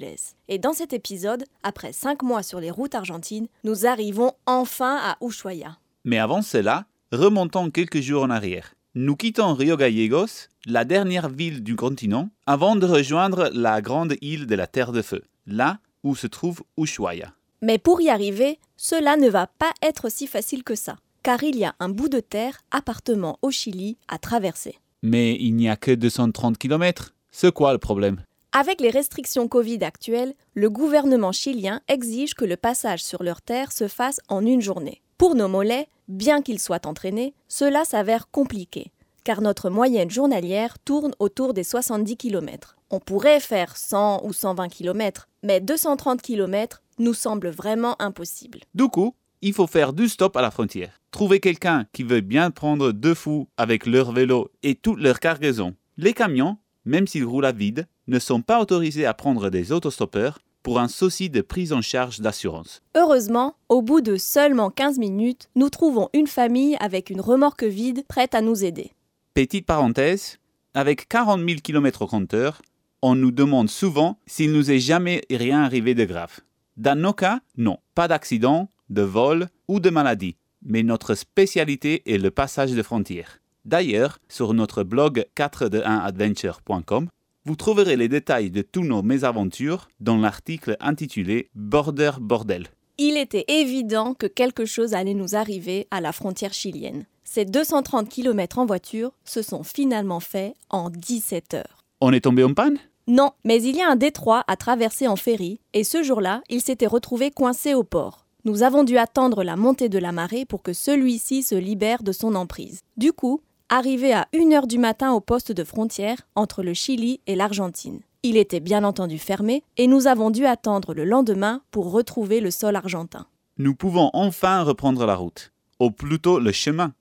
Et 0.49 0.59
dans 0.59 0.73
cet 0.73 0.93
épisode, 0.93 1.45
après 1.63 1.93
5 1.93 2.23
mois 2.23 2.43
sur 2.43 2.61
les 2.61 2.71
routes 2.71 2.95
argentines, 2.95 3.49
nous 3.65 3.87
arrivons 3.87 4.33
enfin 4.47 4.99
à 5.03 5.17
Ushuaia. 5.21 5.79
Mais 6.05 6.19
avant 6.19 6.43
cela, 6.43 6.87
remontons 7.13 7.71
quelques 7.71 8.01
jours 8.01 8.23
en 8.23 8.31
arrière. 8.31 8.75
Nous 8.95 9.15
quittons 9.15 9.55
Rio 9.55 9.77
Gallegos, 9.77 10.49
la 10.67 10.85
dernière 10.85 11.29
ville 11.29 11.63
du 11.63 11.77
continent, 11.77 12.29
avant 12.47 12.75
de 12.75 12.87
rejoindre 12.87 13.49
la 13.55 13.81
grande 13.81 14.17
île 14.21 14.47
de 14.47 14.55
la 14.57 14.67
Terre 14.67 14.91
de 14.91 15.03
Feu, 15.03 15.23
là 15.47 15.79
où 16.03 16.17
se 16.17 16.27
trouve 16.27 16.63
Ushuaia. 16.77 17.33
Mais 17.63 17.79
pour 17.79 18.01
y 18.01 18.09
arriver, 18.09 18.59
cela 18.77 19.17
ne 19.17 19.29
va 19.29 19.47
pas 19.47 19.73
être 19.81 20.11
si 20.11 20.27
facile 20.27 20.65
que 20.65 20.75
ça, 20.75 20.97
car 21.23 21.45
il 21.45 21.57
y 21.57 21.65
a 21.65 21.77
un 21.79 21.89
bout 21.89 22.09
de 22.09 22.19
terre, 22.19 22.59
appartement 22.73 23.39
au 23.43 23.53
Chili, 23.53 23.97
à 24.09 24.19
traverser. 24.19 24.80
Mais 25.03 25.37
il 25.41 25.55
n'y 25.55 25.69
a 25.69 25.77
que 25.77 25.93
230 25.93 26.59
km. 26.59 27.15
C'est 27.31 27.53
quoi 27.53 27.73
le 27.73 27.79
problème? 27.79 28.23
Avec 28.53 28.81
les 28.81 28.91
restrictions 28.91 29.47
Covid 29.47 29.85
actuelles, 29.85 30.35
le 30.55 30.69
gouvernement 30.69 31.33
chilien 31.33 31.81
exige 31.87 32.35
que 32.35 32.45
le 32.45 32.57
passage 32.57 33.03
sur 33.03 33.23
leur 33.23 33.43
terre 33.43 33.71
se 33.71 33.87
fasse 33.87 34.21
en 34.29 34.45
une 34.45 34.61
journée. 34.61 35.03
Pour 35.19 35.35
nos 35.35 35.49
mollets, 35.49 35.87
bien 36.09 36.43
qu'ils 36.43 36.59
soient 36.59 36.87
entraînés, 36.87 37.35
cela 37.47 37.85
s'avère 37.85 38.29
compliqué, 38.31 38.91
car 39.23 39.41
notre 39.41 39.71
moyenne 39.71 40.11
journalière 40.11 40.79
tourne 40.81 41.13
autour 41.21 41.55
des 41.55 41.63
70 41.63 42.17
km. 42.17 42.77
On 42.91 42.99
pourrait 42.99 43.39
faire 43.39 43.77
100 43.77 44.25
ou 44.25 44.33
120 44.33 44.69
km, 44.69 45.29
mais 45.45 45.61
230 45.61 46.21
km 46.21 46.83
nous 46.99 47.15
semble 47.15 47.51
vraiment 47.51 47.95
impossible. 48.03 48.61
Du 48.75 48.89
coup, 48.89 49.15
il 49.43 49.53
faut 49.53 49.67
faire 49.67 49.93
du 49.93 50.09
stop 50.09 50.37
à 50.37 50.43
la 50.43 50.51
frontière. 50.51 51.01
Trouver 51.11 51.41
quelqu'un 51.41 51.87
qui 51.93 52.03
veut 52.03 52.21
bien 52.21 52.51
prendre 52.51 52.93
deux 52.93 53.15
fous 53.15 53.49
avec 53.57 53.87
leur 53.87 54.13
vélo 54.13 54.51
et 54.63 54.75
toute 54.75 55.01
leur 55.01 55.21
cargaison. 55.21 55.75
Les 55.97 56.13
camions, 56.13 56.59
même 56.85 57.07
s'ils 57.07 57.25
roulent 57.25 57.47
à 57.47 57.53
vide, 57.53 57.87
ne 58.07 58.19
sont 58.19 58.43
pas 58.43 58.61
autorisés 58.61 59.07
à 59.07 59.15
prendre 59.15 59.51
des 59.51 59.73
autostoppeurs 59.73 60.39
pour 60.63 60.79
un 60.79 60.89
souci 60.89 61.31
de 61.31 61.41
prise 61.41 61.73
en 61.73 61.81
charge 61.81 62.21
d'assurance. 62.21 62.83
Heureusement, 62.95 63.55
au 63.69 63.83
bout 63.83 64.01
de 64.01 64.17
seulement 64.17 64.71
15 64.71 64.99
minutes, 64.99 65.49
nous 65.57 65.71
trouvons 65.71 66.11
une 66.13 66.27
famille 66.27 66.77
avec 66.81 67.11
une 67.11 67.21
remorque 67.21 67.65
vide 67.65 68.05
prête 68.07 68.35
à 68.35 68.43
nous 68.43 68.65
aider. 68.65 68.93
Petite 69.33 69.65
parenthèse, 69.65 70.39
avec 70.75 71.09
40 71.09 71.41
000 71.41 71.61
km 71.63 72.03
au 72.03 72.07
compteur, 72.07 72.61
on 73.03 73.15
nous 73.15 73.31
demande 73.31 73.71
souvent 73.71 74.19
s'il 74.27 74.53
nous 74.53 74.71
est 74.71 74.81
jamais 74.81 75.23
rien 75.31 75.63
arrivé 75.63 75.95
de 75.95 76.05
grave. 76.05 76.41
Dans 76.77 76.99
nos 76.99 77.15
cas, 77.15 77.41
non, 77.57 77.79
pas 77.95 78.09
d'accident, 78.09 78.69
de 78.91 79.03
vol 79.03 79.49
ou 79.69 79.81
de 79.81 79.89
maladie, 79.91 80.37
mais 80.63 80.83
notre 80.83 81.15
spécialité 81.15 82.03
est 82.13 82.19
le 82.19 82.31
passage 82.31 82.73
de 82.73 82.83
frontières. 82.83 83.41
D'ailleurs, 83.65 84.19
sur 84.29 84.53
notre 84.53 84.83
blog 84.83 85.25
4de1adventure.com, 85.37 87.09
vous 87.47 87.57
trouverez 87.57 87.97
les 87.97 88.09
détails 88.09 88.51
de 88.51 88.63
tous 88.63 88.85
nos 88.85 89.03
mésaventures 89.03 89.89
dans 90.01 90.19
l'article 90.19 90.77
intitulé 90.81 91.49
Border 91.55 92.13
Bordel. 92.21 92.67
Il 92.99 93.17
était 93.17 93.47
évident 93.49 94.13
que 94.13 94.27
quelque 94.27 94.67
chose 94.67 94.93
allait 94.93 95.15
nous 95.15 95.35
arriver 95.35 95.87
à 95.91 96.03
la 96.03 96.13
frontière 96.13 96.53
chilienne. 96.53 97.07
Ces 97.25 97.45
230 97.47 98.09
km 98.09 98.59
en 98.59 98.67
voiture 98.67 99.13
se 99.25 99.41
sont 99.41 99.63
finalement 99.63 100.21
faits 100.21 100.55
en 100.69 100.91
17 100.91 101.55
heures. 101.55 101.85
On 102.01 102.13
est 102.13 102.21
tombé 102.21 102.45
en 102.45 102.53
panne? 102.53 102.79
Non, 103.07 103.31
mais 103.45 103.63
il 103.63 103.77
y 103.77 103.81
a 103.81 103.91
un 103.91 103.97
détroit 103.97 104.45
à 104.49 104.57
traverser 104.57 105.09
en 105.09 105.17
ferry, 105.17 105.61
et 105.73 105.85
ce 105.85 106.03
jour-là, 106.03 106.43
il 106.49 106.61
s'était 106.61 106.87
retrouvé 106.87 107.31
coincé 107.31 107.73
au 107.73 107.85
port. 107.85 108.27
Nous 108.45 108.63
avons 108.63 108.85
dû 108.85 108.97
attendre 108.97 109.45
la 109.45 109.57
montée 109.57 109.91
de 109.91 109.99
la 109.99 110.13
marée 110.13 110.47
pour 110.47 110.63
que 110.63 110.73
celui-ci 110.73 111.43
se 111.43 111.55
libère 111.55 112.03
de 112.03 112.13
son 112.13 112.35
emprise. 112.35 112.81
Du 112.97 113.13
coup, 113.13 113.43
arrivé 113.69 114.15
à 114.15 114.29
1h 114.33 114.67
du 114.67 114.79
matin 114.79 115.13
au 115.13 115.21
poste 115.21 115.53
de 115.53 115.63
frontière 115.63 116.17
entre 116.35 116.63
le 116.63 116.73
Chili 116.73 117.21
et 117.27 117.37
l'Argentine. 117.37 118.01
Il 118.23 118.39
était 118.39 118.61
bien 118.61 118.83
entendu 118.83 119.19
fermé 119.19 119.63
et 119.77 119.87
nous 119.87 120.07
avons 120.07 120.31
dû 120.31 120.47
attendre 120.47 120.95
le 120.95 121.05
lendemain 121.05 121.61
pour 121.71 121.91
retrouver 121.93 122.41
le 122.41 122.51
sol 122.51 122.77
argentin. 122.77 123.27
nous 123.59 123.75
pouvons 123.75 124.09
enfin 124.15 124.63
reprendre 124.63 125.05
la 125.05 125.17
route, 125.17 125.53
ou 125.79 125.91
plutôt 125.91 126.39
le 126.39 126.51
chemin. 126.51 126.95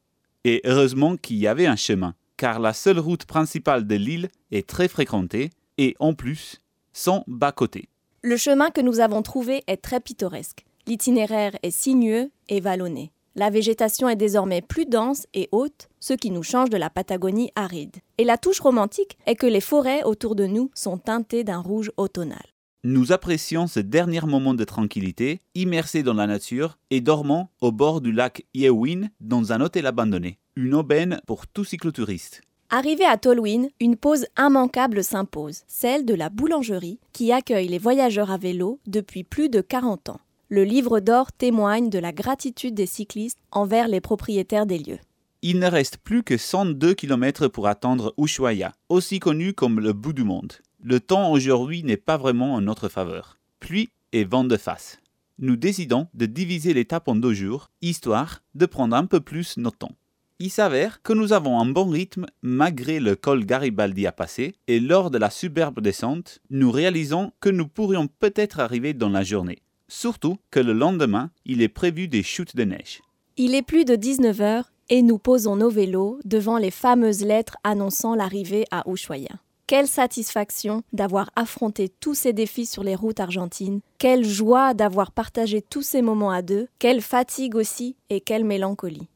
Et 0.43 0.61
heureusement 0.65 1.15
qu'il 1.15 1.37
y 1.37 1.47
avait 1.47 1.67
un 1.67 1.77
chemin, 1.77 2.15
car 2.35 2.59
la 2.59 2.73
seule 2.73 2.99
route 2.99 3.25
principale 3.25 3.87
de 3.87 3.95
l'île 3.95 4.29
est 4.51 4.67
très 4.67 4.89
fréquentée 4.89 5.51
et 5.77 5.95
en 5.99 6.13
plus, 6.13 6.59
sans 6.91 7.23
bas-côté. 7.27 7.87
Le 8.23 8.35
chemin 8.35 8.71
que 8.71 8.81
nous 8.81 8.99
avons 8.99 9.21
trouvé 9.21 9.63
est 9.67 9.81
très 9.81 10.01
pittoresque. 10.01 10.65
L'itinéraire 10.89 11.55
est 11.61 11.69
sinueux 11.69 12.31
et 12.47 12.61
vallonné. 12.61 13.11
La 13.35 13.51
végétation 13.51 14.09
est 14.09 14.15
désormais 14.15 14.63
plus 14.63 14.87
dense 14.87 15.27
et 15.35 15.47
haute, 15.51 15.87
ce 15.99 16.13
qui 16.13 16.31
nous 16.31 16.41
change 16.41 16.71
de 16.71 16.77
la 16.77 16.89
Patagonie 16.89 17.51
aride. 17.55 17.97
Et 18.17 18.23
la 18.23 18.39
touche 18.39 18.59
romantique 18.59 19.15
est 19.27 19.35
que 19.35 19.45
les 19.45 19.61
forêts 19.61 20.01
autour 20.01 20.33
de 20.33 20.47
nous 20.47 20.71
sont 20.73 20.97
teintées 20.97 21.43
d'un 21.43 21.59
rouge 21.59 21.91
automnal. 21.97 22.41
Nous 22.83 23.11
apprécions 23.11 23.67
ce 23.67 23.79
dernier 23.79 24.21
moment 24.21 24.55
de 24.55 24.63
tranquillité, 24.63 25.41
immersés 25.53 26.01
dans 26.01 26.15
la 26.15 26.25
nature 26.25 26.79
et 26.89 27.01
dormant 27.01 27.51
au 27.61 27.71
bord 27.71 28.01
du 28.01 28.11
lac 28.11 28.43
Yewin 28.55 29.09
dans 29.19 29.53
un 29.53 29.61
hôtel 29.61 29.85
abandonné, 29.85 30.39
une 30.55 30.73
aubaine 30.73 31.21
pour 31.27 31.45
tout 31.45 31.65
cyclotouriste. 31.65 32.41
Arrivé 32.71 33.05
à 33.05 33.17
Tolwyn, 33.17 33.67
une 33.79 33.95
pause 33.95 34.25
immanquable 34.39 35.03
s'impose, 35.03 35.61
celle 35.67 36.03
de 36.03 36.15
la 36.15 36.29
boulangerie 36.29 36.99
qui 37.13 37.31
accueille 37.31 37.67
les 37.67 37.77
voyageurs 37.77 38.31
à 38.31 38.37
vélo 38.37 38.79
depuis 38.87 39.23
plus 39.23 39.49
de 39.49 39.61
40 39.61 40.09
ans. 40.09 40.19
Le 40.51 40.63
livre 40.63 40.99
d'or 40.99 41.31
témoigne 41.31 41.91
de 41.91 41.99
la 41.99 42.11
gratitude 42.11 42.73
des 42.73 42.87
cyclistes 42.87 43.37
envers 43.51 43.87
les 43.87 44.01
propriétaires 44.01 44.65
des 44.65 44.79
lieux. 44.79 44.97
Il 45.43 45.59
ne 45.59 45.67
reste 45.67 45.97
plus 45.97 46.23
que 46.23 46.37
102 46.37 46.95
km 46.95 47.47
pour 47.47 47.67
atteindre 47.67 48.15
Ushuaia, 48.17 48.73
aussi 48.89 49.19
connu 49.19 49.53
comme 49.53 49.79
le 49.79 49.93
bout 49.93 50.11
du 50.11 50.23
monde. 50.23 50.53
Le 50.81 50.99
temps 50.99 51.31
aujourd'hui 51.31 51.83
n'est 51.83 51.97
pas 51.97 52.17
vraiment 52.17 52.55
en 52.55 52.61
notre 52.61 52.89
faveur. 52.89 53.37
Pluie 53.59 53.89
et 54.11 54.23
vent 54.23 54.43
de 54.43 54.57
face. 54.57 54.97
Nous 55.37 55.55
décidons 55.55 56.07
de 56.15 56.25
diviser 56.25 56.73
l'étape 56.73 57.07
en 57.09 57.15
deux 57.15 57.35
jours, 57.35 57.69
histoire 57.83 58.41
de 58.55 58.65
prendre 58.65 58.95
un 58.95 59.05
peu 59.05 59.19
plus 59.19 59.55
notre 59.57 59.77
temps. 59.77 59.95
Il 60.39 60.49
s'avère 60.49 61.03
que 61.03 61.13
nous 61.13 61.31
avons 61.31 61.59
un 61.59 61.67
bon 61.67 61.85
rythme 61.85 62.25
malgré 62.41 62.99
le 62.99 63.15
col 63.15 63.45
Garibaldi 63.45 64.07
à 64.07 64.11
passer, 64.11 64.55
et 64.67 64.79
lors 64.79 65.11
de 65.11 65.19
la 65.19 65.29
superbe 65.29 65.79
descente, 65.79 66.39
nous 66.49 66.71
réalisons 66.71 67.33
que 67.39 67.49
nous 67.49 67.67
pourrions 67.67 68.07
peut-être 68.07 68.59
arriver 68.59 68.95
dans 68.95 69.09
la 69.09 69.23
journée. 69.23 69.59
Surtout 69.89 70.37
que 70.51 70.59
le 70.59 70.73
lendemain, 70.73 71.31
il 71.45 71.61
est 71.61 71.67
prévu 71.67 72.07
des 72.07 72.23
chutes 72.23 72.55
de 72.55 72.63
neige. 72.63 73.01
Il 73.37 73.55
est 73.55 73.63
plus 73.63 73.85
de 73.85 73.95
19h 73.95 74.63
et 74.89 75.01
nous 75.01 75.17
posons 75.17 75.55
nos 75.55 75.69
vélos 75.69 76.19
devant 76.25 76.57
les 76.57 76.71
fameuses 76.71 77.25
lettres 77.25 77.57
annonçant 77.63 78.15
l'arrivée 78.15 78.65
à 78.71 78.83
Ushuaia. 78.87 79.39
Quelle 79.65 79.87
satisfaction 79.87 80.83
d'avoir 80.93 81.31
affronté 81.35 81.89
tous 81.89 82.15
ces 82.15 82.33
défis 82.33 82.65
sur 82.65 82.83
les 82.83 82.95
routes 82.95 83.19
argentines, 83.19 83.81
quelle 83.97 84.25
joie 84.25 84.73
d'avoir 84.73 85.11
partagé 85.11 85.61
tous 85.61 85.83
ces 85.83 86.01
moments 86.01 86.31
à 86.31 86.41
deux, 86.41 86.67
quelle 86.79 87.01
fatigue 87.01 87.55
aussi 87.55 87.95
et 88.09 88.21
quelle 88.21 88.45
mélancolie. 88.45 89.07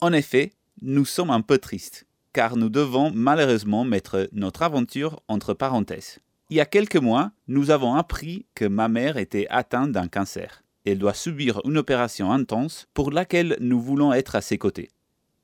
En 0.00 0.12
effet, 0.12 0.52
nous 0.82 1.04
sommes 1.04 1.30
un 1.30 1.40
peu 1.40 1.58
tristes, 1.58 2.06
car 2.32 2.56
nous 2.56 2.68
devons 2.68 3.10
malheureusement 3.14 3.84
mettre 3.84 4.28
notre 4.32 4.62
aventure 4.62 5.22
entre 5.28 5.54
parenthèses. 5.54 6.18
Il 6.52 6.56
y 6.56 6.60
a 6.60 6.66
quelques 6.66 6.96
mois, 6.96 7.30
nous 7.48 7.70
avons 7.70 7.94
appris 7.94 8.44
que 8.54 8.66
ma 8.66 8.86
mère 8.86 9.16
était 9.16 9.46
atteinte 9.48 9.90
d'un 9.90 10.06
cancer. 10.06 10.62
Elle 10.84 10.98
doit 10.98 11.14
subir 11.14 11.62
une 11.64 11.78
opération 11.78 12.30
intense 12.30 12.88
pour 12.92 13.10
laquelle 13.10 13.56
nous 13.58 13.80
voulons 13.80 14.12
être 14.12 14.36
à 14.36 14.42
ses 14.42 14.58
côtés. 14.58 14.90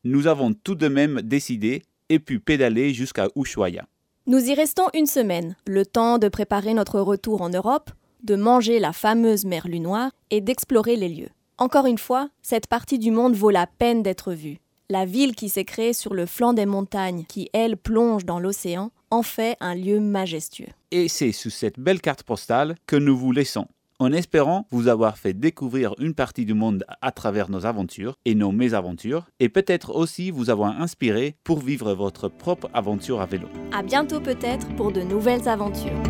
Nous 0.04 0.26
avons 0.26 0.52
tout 0.52 0.74
de 0.74 0.86
même 0.86 1.22
décidé 1.22 1.82
et 2.10 2.18
pu 2.18 2.40
pédaler 2.40 2.92
jusqu'à 2.92 3.28
Ushuaia. 3.36 3.86
Nous 4.26 4.50
y 4.50 4.52
restons 4.52 4.88
une 4.92 5.06
semaine, 5.06 5.56
le 5.66 5.86
temps 5.86 6.18
de 6.18 6.28
préparer 6.28 6.74
notre 6.74 7.00
retour 7.00 7.40
en 7.40 7.48
Europe, 7.48 7.90
de 8.22 8.36
manger 8.36 8.78
la 8.78 8.92
fameuse 8.92 9.46
merlue 9.46 9.80
noire 9.80 10.10
et 10.28 10.42
d'explorer 10.42 10.96
les 10.96 11.08
lieux. 11.08 11.30
Encore 11.56 11.86
une 11.86 11.96
fois, 11.96 12.28
cette 12.42 12.66
partie 12.66 12.98
du 12.98 13.12
monde 13.12 13.34
vaut 13.34 13.48
la 13.48 13.66
peine 13.66 14.02
d'être 14.02 14.34
vue. 14.34 14.58
La 14.90 15.06
ville 15.06 15.34
qui 15.34 15.48
s'est 15.48 15.64
créée 15.64 15.94
sur 15.94 16.12
le 16.12 16.26
flanc 16.26 16.52
des 16.52 16.66
montagnes, 16.66 17.24
qui 17.26 17.48
elle 17.54 17.78
plonge 17.78 18.26
dans 18.26 18.40
l'océan, 18.40 18.90
en 19.10 19.22
fait 19.22 19.56
un 19.60 19.74
lieu 19.74 20.00
majestueux. 20.00 20.68
Et 20.90 21.08
c'est 21.08 21.32
sous 21.32 21.50
cette 21.50 21.78
belle 21.78 22.00
carte 22.00 22.22
postale 22.22 22.76
que 22.86 22.96
nous 22.96 23.16
vous 23.16 23.32
laissons, 23.32 23.66
en 23.98 24.12
espérant 24.12 24.66
vous 24.70 24.88
avoir 24.88 25.18
fait 25.18 25.34
découvrir 25.34 25.94
une 25.98 26.14
partie 26.14 26.44
du 26.44 26.54
monde 26.54 26.84
à 27.02 27.12
travers 27.12 27.50
nos 27.50 27.66
aventures 27.66 28.16
et 28.24 28.34
nos 28.34 28.52
mésaventures, 28.52 29.26
et 29.40 29.48
peut-être 29.48 29.94
aussi 29.94 30.30
vous 30.30 30.50
avoir 30.50 30.80
inspiré 30.80 31.36
pour 31.44 31.60
vivre 31.60 31.92
votre 31.94 32.28
propre 32.28 32.70
aventure 32.74 33.20
à 33.20 33.26
vélo. 33.26 33.48
À 33.72 33.82
bientôt 33.82 34.20
peut-être 34.20 34.68
pour 34.76 34.92
de 34.92 35.02
nouvelles 35.02 35.48
aventures. 35.48 36.02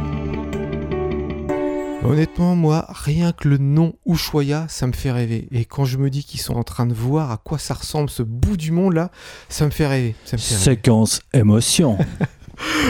Honnêtement, 2.05 2.55
moi, 2.55 2.87
rien 2.88 3.33
que 3.33 3.49
le 3.49 3.59
nom 3.59 3.93
Ushuaia, 4.07 4.67
ça 4.69 4.87
me 4.87 4.93
fait 4.93 5.11
rêver. 5.11 5.49
Et 5.50 5.64
quand 5.64 5.85
je 5.85 5.99
me 5.99 6.11
dis 6.11 6.25
qu'ils 6.25 6.40
sont 6.40 6.55
en 6.55 6.62
train 6.62 6.87
de 6.87 6.95
voir 6.95 7.33
à 7.33 7.37
quoi 7.37 7.59
ça 7.59 7.75
ressemble 7.75 8.09
ce 8.09 8.23
bout 8.23 8.57
du 8.57 8.71
monde 8.71 8.95
là, 8.95 9.11
ça 9.49 9.64
me 9.67 9.71
fait 9.71 9.87
rêver. 9.87 10.14
Ça 10.25 10.37
me 10.37 10.40
fait 10.40 10.55
rêver. 10.55 10.64
Séquence 10.64 11.21
émotion. 11.35 11.99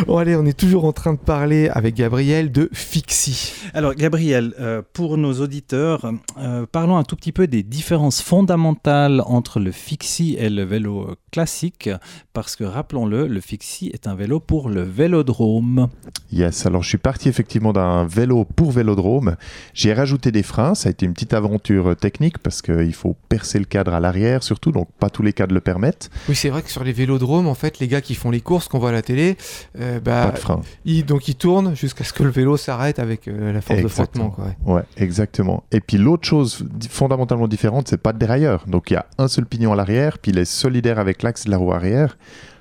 Bon 0.06 0.16
allez, 0.16 0.36
on 0.36 0.46
est 0.46 0.58
toujours 0.58 0.84
en 0.84 0.92
train 0.92 1.12
de 1.12 1.18
parler 1.18 1.68
avec 1.68 1.94
Gabriel 1.94 2.52
de 2.52 2.68
Fixie. 2.72 3.52
Alors, 3.74 3.94
Gabriel, 3.94 4.54
euh, 4.60 4.82
pour 4.92 5.18
nos 5.18 5.34
auditeurs, 5.40 6.10
euh, 6.38 6.66
parlons 6.70 6.96
un 6.96 7.02
tout 7.02 7.16
petit 7.16 7.32
peu 7.32 7.46
des 7.46 7.62
différences 7.62 8.22
fondamentales 8.22 9.22
entre 9.26 9.60
le 9.60 9.72
fixie 9.72 10.36
et 10.38 10.50
le 10.50 10.62
vélo 10.64 11.16
classique, 11.30 11.90
parce 12.32 12.56
que 12.56 12.64
rappelons-le, 12.64 13.26
le 13.26 13.40
fixie 13.40 13.90
est 13.92 14.06
un 14.06 14.14
vélo 14.14 14.40
pour 14.40 14.68
le 14.68 14.82
vélodrome. 14.82 15.88
Yes, 16.32 16.66
alors 16.66 16.82
je 16.82 16.88
suis 16.88 16.98
parti 16.98 17.28
effectivement 17.28 17.72
d'un 17.72 18.04
vélo 18.06 18.44
pour 18.44 18.70
vélodrome. 18.70 19.36
J'ai 19.74 19.92
rajouté 19.92 20.32
des 20.32 20.42
freins, 20.42 20.74
ça 20.74 20.88
a 20.88 20.92
été 20.92 21.06
une 21.06 21.12
petite 21.12 21.34
aventure 21.34 21.96
technique 21.96 22.38
parce 22.38 22.62
qu'il 22.62 22.94
faut 22.94 23.16
percer 23.28 23.58
le 23.58 23.64
cadre 23.64 23.92
à 23.92 24.00
l'arrière 24.00 24.42
surtout, 24.42 24.72
donc 24.72 24.88
pas 24.98 25.10
tous 25.10 25.22
les 25.22 25.32
cadres 25.32 25.54
le 25.54 25.60
permettent. 25.60 26.10
Oui, 26.28 26.34
c'est 26.34 26.48
vrai 26.48 26.62
que 26.62 26.70
sur 26.70 26.84
les 26.84 26.92
vélodromes, 26.92 27.46
en 27.46 27.54
fait, 27.54 27.78
les 27.78 27.88
gars 27.88 28.00
qui 28.00 28.14
font 28.14 28.30
les 28.30 28.40
courses 28.40 28.68
qu'on 28.68 28.78
voit 28.78 28.90
à 28.90 28.92
la 28.92 29.02
télé, 29.02 29.36
euh, 29.80 30.00
bah, 30.00 30.26
Pas 30.26 30.32
de 30.32 30.38
frein. 30.38 30.60
donc 31.06 31.28
ils 31.28 31.34
tournent 31.34 31.74
jusqu'à 31.74 32.04
ce 32.04 32.12
que 32.12 32.22
le 32.22 32.30
vélo 32.30 32.56
s'arrête 32.56 32.98
avec 32.98 33.28
euh, 33.28 33.52
la 33.52 33.60
force 33.60 33.82
de 33.82 33.88
frottement. 33.88 34.30
Quoi, 34.30 34.44
ouais. 34.64 34.74
Ouais, 34.74 34.82
exactement. 34.96 35.64
Et 35.72 35.80
puis 35.80 35.98
l'autre 35.98 36.26
chose 36.26 36.64
fondamentalement 36.90 37.48
différente, 37.48 37.88
c'est 37.88 38.02
pas 38.02 38.12
de 38.12 38.18
dérailleur. 38.18 38.64
Donc 38.66 38.90
il 38.90 38.94
y 38.94 38.96
a 38.96 39.06
un 39.18 39.28
seul 39.28 39.46
pignon 39.46 39.72
à 39.72 39.76
l'arrière, 39.76 40.18
puis 40.18 40.32
il 40.32 40.38
est 40.38 40.44
solidaire 40.44 40.98
avec 40.98 41.22
l'axe 41.22 41.44
de 41.44 41.50
la 41.50 41.56
roue 41.56 41.72
arrière. 41.72 42.16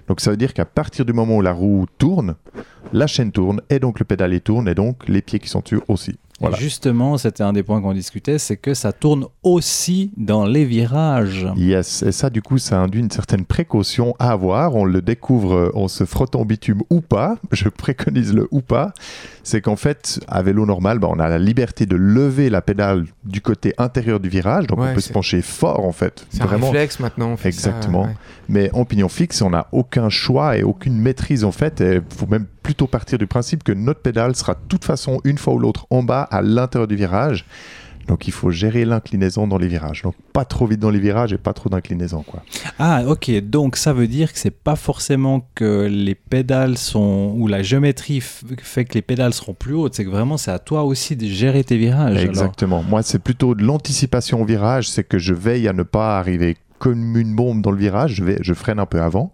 Donc 0.07 0.21
ça 0.21 0.31
veut 0.31 0.37
dire 0.37 0.53
qu'à 0.53 0.65
partir 0.65 1.05
du 1.05 1.13
moment 1.13 1.37
où 1.37 1.41
la 1.41 1.51
roue 1.51 1.85
tourne, 1.97 2.35
la 2.93 3.07
chaîne 3.07 3.31
tourne, 3.31 3.61
et 3.69 3.79
donc 3.79 3.99
le 3.99 4.05
pédalier 4.05 4.39
tourne, 4.39 4.67
et 4.67 4.75
donc 4.75 5.07
les 5.07 5.21
pieds 5.21 5.39
qui 5.39 5.49
sont 5.49 5.59
dessus 5.59 5.81
aussi. 5.87 6.17
Voilà. 6.39 6.57
Justement, 6.57 7.17
c'était 7.17 7.41
un 7.43 7.51
des 7.53 7.63
points 7.63 7.81
qu'on 7.81 7.93
discutait, 7.93 8.37
c'est 8.37 8.57
que 8.57 8.73
ça 8.75 8.93
tourne 8.93 9.25
aussi 9.41 10.11
dans 10.17 10.45
les 10.45 10.65
virages. 10.65 11.47
Yes, 11.55 12.03
et 12.03 12.11
ça 12.11 12.29
du 12.29 12.41
coup 12.43 12.57
ça 12.59 12.79
induit 12.79 12.99
une 13.01 13.09
certaine 13.09 13.43
précaution 13.45 14.15
à 14.19 14.31
avoir. 14.31 14.75
On 14.75 14.85
le 14.85 15.01
découvre 15.01 15.53
euh, 15.55 15.71
en 15.73 15.87
se 15.87 16.05
frottant 16.05 16.41
au 16.41 16.45
bitume 16.45 16.81
ou 16.91 17.01
pas. 17.01 17.37
Je 17.51 17.69
préconise 17.69 18.33
le 18.33 18.47
ou 18.51 18.61
pas. 18.61 18.93
C'est 19.43 19.61
qu'en 19.61 19.77
fait, 19.77 20.19
à 20.27 20.43
vélo 20.43 20.65
normal, 20.65 20.99
bah, 20.99 21.07
on 21.09 21.19
a 21.19 21.27
la 21.29 21.39
liberté 21.39 21.85
de 21.85 21.95
lever 21.95 22.49
la 22.49 22.61
pédale 22.61 23.05
du 23.23 23.41
côté 23.41 23.73
intérieur 23.77 24.19
du 24.19 24.29
virage, 24.29 24.67
donc 24.67 24.77
Ouais, 24.79 24.89
on 24.91 24.93
peut 24.93 24.99
se 25.01 25.11
pencher 25.13 25.41
fort 25.41 25.85
en 25.85 25.91
fait. 25.93 26.25
C'est 26.29 26.41
un 26.41 26.45
Vraiment. 26.45 26.67
réflexe 26.69 26.99
maintenant. 26.99 27.29
on 27.31 27.37
fait 27.37 27.51
ça, 27.51 27.69
Exactement. 27.69 28.03
ouais. 28.03 28.15
Mais 28.49 28.69
en 28.73 28.85
pignon 28.85 29.09
fixe, 29.09 29.41
on 29.41 29.49
n'a 29.49 29.67
aucun 29.71 30.09
choix 30.09 30.57
et 30.57 30.63
aucune 30.63 30.97
maîtrise 30.99 31.43
en 31.43 31.51
fait. 31.51 31.79
Il 31.81 32.01
faut 32.15 32.27
même 32.27 32.45
plutôt 32.67 32.85
partir 32.87 33.17
du 33.17 33.27
principe 33.27 33.63
que 33.63 33.71
notre 33.71 34.01
pédale 34.01 34.35
sera 34.35 34.53
de 34.53 34.59
toute 34.67 34.83
façon 34.83 35.21
une 35.23 35.37
fois 35.37 35.53
ou 35.53 35.59
l'autre 35.59 35.87
en 35.89 36.03
bas 36.03 36.23
à 36.23 36.41
l'intérieur 36.41 36.85
du 36.85 36.97
virage. 36.97 37.45
Donc 38.09 38.27
il 38.27 38.33
faut 38.33 38.51
gérer 38.51 38.83
l'inclinaison 38.83 39.47
dans 39.47 39.57
les 39.57 39.69
virages. 39.69 40.01
Donc 40.01 40.15
pas 40.33 40.43
trop 40.43 40.67
vite 40.67 40.81
dans 40.81 40.89
les 40.89 40.99
virages 40.99 41.31
et 41.31 41.37
pas 41.37 41.53
trop 41.53 41.69
d'inclinaison 41.69 42.23
quoi. 42.23 42.43
Ah, 42.77 43.03
ok. 43.07 43.31
Donc 43.39 43.77
ça 43.77 43.93
veut 43.93 44.09
dire 44.09 44.33
que 44.33 44.39
c'est 44.39 44.51
pas 44.51 44.75
forcément 44.75 45.47
que 45.55 45.87
les 45.89 46.13
pédales 46.13 46.77
sont 46.77 47.33
ou 47.37 47.47
la 47.47 47.63
géométrie 47.63 48.19
fait 48.21 48.83
que 48.83 48.95
les 48.95 49.01
pédales 49.01 49.33
seront 49.33 49.53
plus 49.53 49.73
hautes. 49.73 49.95
C'est 49.95 50.03
que 50.03 50.09
vraiment 50.09 50.35
c'est 50.35 50.51
à 50.51 50.59
toi 50.59 50.83
aussi 50.83 51.15
de 51.15 51.25
gérer 51.25 51.63
tes 51.63 51.77
virages. 51.77 52.17
alors. 52.17 52.29
Exactement. 52.29 52.83
Moi 52.83 53.01
c'est 53.01 53.19
plutôt 53.19 53.55
de 53.55 53.63
l'anticipation 53.63 54.41
au 54.41 54.45
virage, 54.45 54.89
c'est 54.89 55.05
que 55.05 55.17
je 55.17 55.33
veille 55.33 55.69
à 55.69 55.73
ne 55.73 55.83
pas 55.83 56.19
arriver 56.19 56.57
comme 56.79 57.15
une 57.15 57.33
bombe 57.33 57.61
dans 57.61 57.71
le 57.71 57.77
virage. 57.77 58.15
Je, 58.15 58.25
vais, 58.25 58.37
je 58.41 58.53
freine 58.53 58.79
un 58.79 58.85
peu 58.85 59.01
avant. 59.01 59.31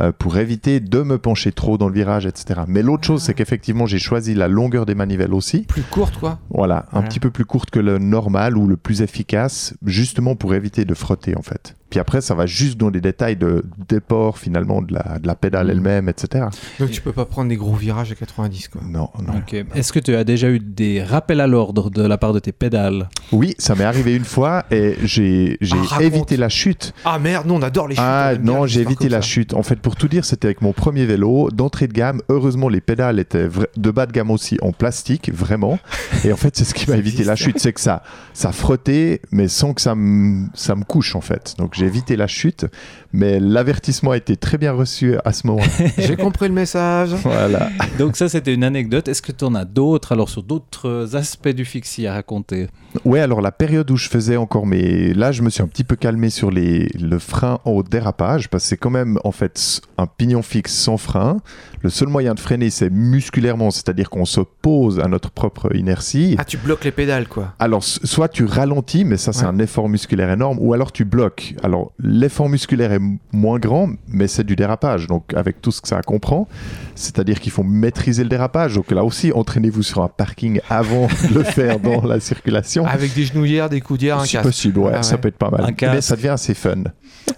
Euh, 0.00 0.12
pour 0.16 0.36
éviter 0.38 0.78
de 0.80 1.02
me 1.02 1.18
pencher 1.18 1.52
trop 1.52 1.78
dans 1.78 1.88
le 1.88 1.94
virage, 1.94 2.26
etc. 2.26 2.60
Mais 2.68 2.82
l'autre 2.82 3.04
chose, 3.04 3.22
c'est 3.22 3.34
qu'effectivement, 3.34 3.86
j'ai 3.86 3.98
choisi 3.98 4.34
la 4.34 4.46
longueur 4.48 4.86
des 4.86 4.94
manivelles 4.94 5.34
aussi. 5.34 5.62
Plus 5.62 5.82
courte, 5.82 6.18
quoi. 6.18 6.38
Voilà, 6.50 6.84
un 6.88 6.92
Voilà. 6.92 7.08
petit 7.08 7.20
peu 7.20 7.30
plus 7.30 7.44
courte 7.44 7.70
que 7.70 7.80
le 7.80 7.98
normal 7.98 8.56
ou 8.56 8.66
le 8.68 8.76
plus 8.76 9.02
efficace, 9.02 9.74
justement 9.84 10.36
pour 10.36 10.54
éviter 10.54 10.84
de 10.84 10.94
frotter 10.94 11.36
en 11.36 11.42
fait. 11.42 11.74
Puis 11.90 12.00
après, 12.00 12.20
ça 12.20 12.34
va 12.34 12.46
juste 12.46 12.78
dans 12.78 12.90
des 12.90 13.00
détails 13.00 13.36
de 13.36 13.64
déport 13.88 14.38
finalement 14.38 14.80
de 14.82 14.94
la, 14.94 15.18
de 15.18 15.26
la 15.26 15.34
pédale 15.34 15.66
Mm. 15.66 15.70
elle-même, 15.70 16.08
etc. 16.08 16.46
Donc 16.78 16.90
tu 16.90 17.00
peux 17.02 17.12
pas 17.12 17.24
prendre 17.26 17.48
des 17.48 17.56
gros 17.56 17.74
virages 17.74 18.12
à 18.12 18.14
90, 18.14 18.68
quoi. 18.68 18.80
Non, 18.84 19.10
non. 19.22 19.38
Ok. 19.38 19.54
Est-ce 19.74 19.92
que 19.92 19.98
tu 19.98 20.14
as 20.14 20.24
déjà 20.24 20.48
eu 20.50 20.58
des 20.60 21.02
rappels 21.02 21.40
à 21.40 21.46
l'ordre 21.46 21.90
de 21.90 22.02
la 22.02 22.16
part 22.18 22.32
de 22.32 22.38
tes 22.38 22.52
pédales? 22.52 23.08
Oui, 23.32 23.54
ça 23.58 23.74
m'est 23.74 23.84
arrivé 23.84 24.14
une 24.14 24.24
fois 24.24 24.64
et 24.70 24.96
j'ai 25.02 25.58
j'ai 25.60 25.76
Ah, 25.92 26.02
évité 26.02 26.36
la 26.36 26.48
chute. 26.48 26.94
Ah 27.04 27.18
merde, 27.18 27.46
non, 27.46 27.56
on 27.56 27.62
adore 27.62 27.88
les 27.88 27.94
chutes. 27.96 28.04
Ah 28.06 28.32
non, 28.40 28.62
les 28.64 28.68
j'ai 28.70 28.80
évité 28.82 29.08
la 29.08 29.18
ça. 29.20 29.28
chute. 29.28 29.54
En 29.54 29.62
fait, 29.62 29.76
pour 29.80 29.96
tout 29.96 30.08
dire, 30.08 30.24
c'était 30.24 30.46
avec 30.46 30.62
mon 30.62 30.72
premier 30.72 31.04
vélo 31.06 31.50
d'entrée 31.50 31.88
de 31.88 31.92
gamme. 31.92 32.22
Heureusement, 32.28 32.68
les 32.68 32.80
pédales 32.80 33.18
étaient 33.18 33.48
de 33.76 33.90
bas 33.90 34.06
de 34.06 34.12
gamme 34.12 34.30
aussi 34.30 34.56
en 34.62 34.72
plastique, 34.72 35.30
vraiment. 35.32 35.78
Et 36.24 36.32
en 36.32 36.36
fait, 36.36 36.56
c'est 36.56 36.64
ce 36.64 36.74
qui 36.74 36.88
m'a 36.88 36.96
évité 36.96 37.24
la 37.24 37.36
chute, 37.36 37.58
c'est 37.58 37.72
que 37.72 37.80
ça, 37.80 38.02
ça 38.32 38.52
frottait, 38.52 39.20
mais 39.32 39.48
sans 39.48 39.74
que 39.74 39.80
ça 39.80 39.94
me, 39.94 40.46
ça 40.54 40.74
me 40.76 40.84
couche 40.84 41.14
en 41.16 41.20
fait. 41.20 41.54
Donc 41.58 41.74
j'ai 41.80 41.86
évité 41.86 42.16
la 42.16 42.26
chute, 42.26 42.66
mais 43.12 43.40
l'avertissement 43.40 44.12
a 44.12 44.16
été 44.16 44.36
très 44.36 44.58
bien 44.58 44.72
reçu 44.72 45.16
à 45.24 45.32
ce 45.32 45.46
moment. 45.46 45.62
J'ai 45.98 46.16
compris 46.16 46.46
le 46.48 46.54
message. 46.54 47.10
voilà. 47.22 47.70
Donc 47.98 48.16
ça 48.16 48.28
c'était 48.28 48.54
une 48.54 48.64
anecdote. 48.64 49.08
Est-ce 49.08 49.22
que 49.22 49.32
tu 49.32 49.44
en 49.44 49.54
as 49.54 49.64
d'autres 49.64 50.12
alors 50.12 50.28
sur 50.28 50.42
d'autres 50.42 51.16
aspects 51.16 51.48
du 51.48 51.64
fixie 51.64 52.06
à 52.06 52.12
raconter? 52.14 52.68
Ouais, 53.04 53.20
alors 53.20 53.40
la 53.40 53.52
période 53.52 53.88
où 53.90 53.96
je 53.96 54.08
faisais 54.08 54.36
encore 54.36 54.66
mes... 54.66 55.14
Là, 55.14 55.30
je 55.30 55.42
me 55.42 55.50
suis 55.50 55.62
un 55.62 55.68
petit 55.68 55.84
peu 55.84 55.94
calmé 55.94 56.28
sur 56.28 56.50
les... 56.50 56.88
le 57.00 57.20
frein 57.20 57.60
au 57.64 57.84
dérapage, 57.84 58.48
parce 58.50 58.64
que 58.64 58.68
c'est 58.70 58.76
quand 58.76 58.90
même, 58.90 59.16
en 59.22 59.30
fait, 59.30 59.80
un 59.96 60.08
pignon 60.08 60.42
fixe 60.42 60.72
sans 60.74 60.96
frein. 60.96 61.36
Le 61.82 61.88
seul 61.90 62.08
moyen 62.08 62.34
de 62.34 62.40
freiner, 62.40 62.68
c'est 62.68 62.90
musculairement, 62.90 63.70
c'est-à-dire 63.70 64.10
qu'on 64.10 64.24
se 64.24 64.40
pose 64.40 64.98
à 64.98 65.06
notre 65.06 65.30
propre 65.30 65.72
inertie. 65.76 66.34
Ah, 66.40 66.44
tu 66.44 66.56
bloques 66.56 66.84
les 66.84 66.90
pédales, 66.90 67.28
quoi. 67.28 67.54
Alors, 67.60 67.84
soit 67.84 68.28
tu 68.28 68.44
ralentis, 68.44 69.04
mais 69.04 69.16
ça, 69.16 69.32
c'est 69.32 69.42
Ouais. 69.42 69.46
un 69.46 69.58
effort 69.60 69.88
musculaire 69.88 70.30
énorme, 70.32 70.58
ou 70.60 70.74
alors 70.74 70.90
tu 70.90 71.04
bloques. 71.04 71.54
Alors, 71.62 71.69
alors 71.70 71.92
l'effort 71.98 72.48
musculaire 72.48 72.92
est 72.92 73.00
moins 73.32 73.58
grand, 73.58 73.90
mais 74.08 74.26
c'est 74.26 74.44
du 74.44 74.56
dérapage, 74.56 75.06
donc 75.06 75.32
avec 75.34 75.62
tout 75.62 75.70
ce 75.70 75.80
que 75.80 75.88
ça 75.88 76.00
comprend. 76.02 76.48
C'est-à-dire 76.94 77.40
qu'il 77.40 77.52
faut 77.52 77.62
maîtriser 77.62 78.22
le 78.24 78.28
dérapage. 78.28 78.74
Donc 78.74 78.90
là 78.90 79.04
aussi, 79.04 79.32
entraînez-vous 79.32 79.82
sur 79.82 80.02
un 80.02 80.08
parking 80.08 80.60
avant 80.68 81.06
de 81.30 81.34
le 81.34 81.42
faire 81.44 81.78
dans 81.80 82.02
la 82.04 82.20
circulation. 82.20 82.84
Avec 82.86 83.14
des 83.14 83.24
genouillères, 83.24 83.70
des 83.70 83.80
coudières, 83.80 84.18
un 84.18 84.26
casque. 84.26 84.42
possible, 84.42 84.80
ouais, 84.80 84.92
Ah 84.94 85.02
ça 85.02 85.14
ouais. 85.14 85.20
peut 85.20 85.28
être 85.28 85.38
pas 85.38 85.50
mal. 85.50 85.74
Mais 85.80 86.00
ça 86.00 86.16
devient 86.16 86.28
assez 86.28 86.54
fun. 86.54 86.82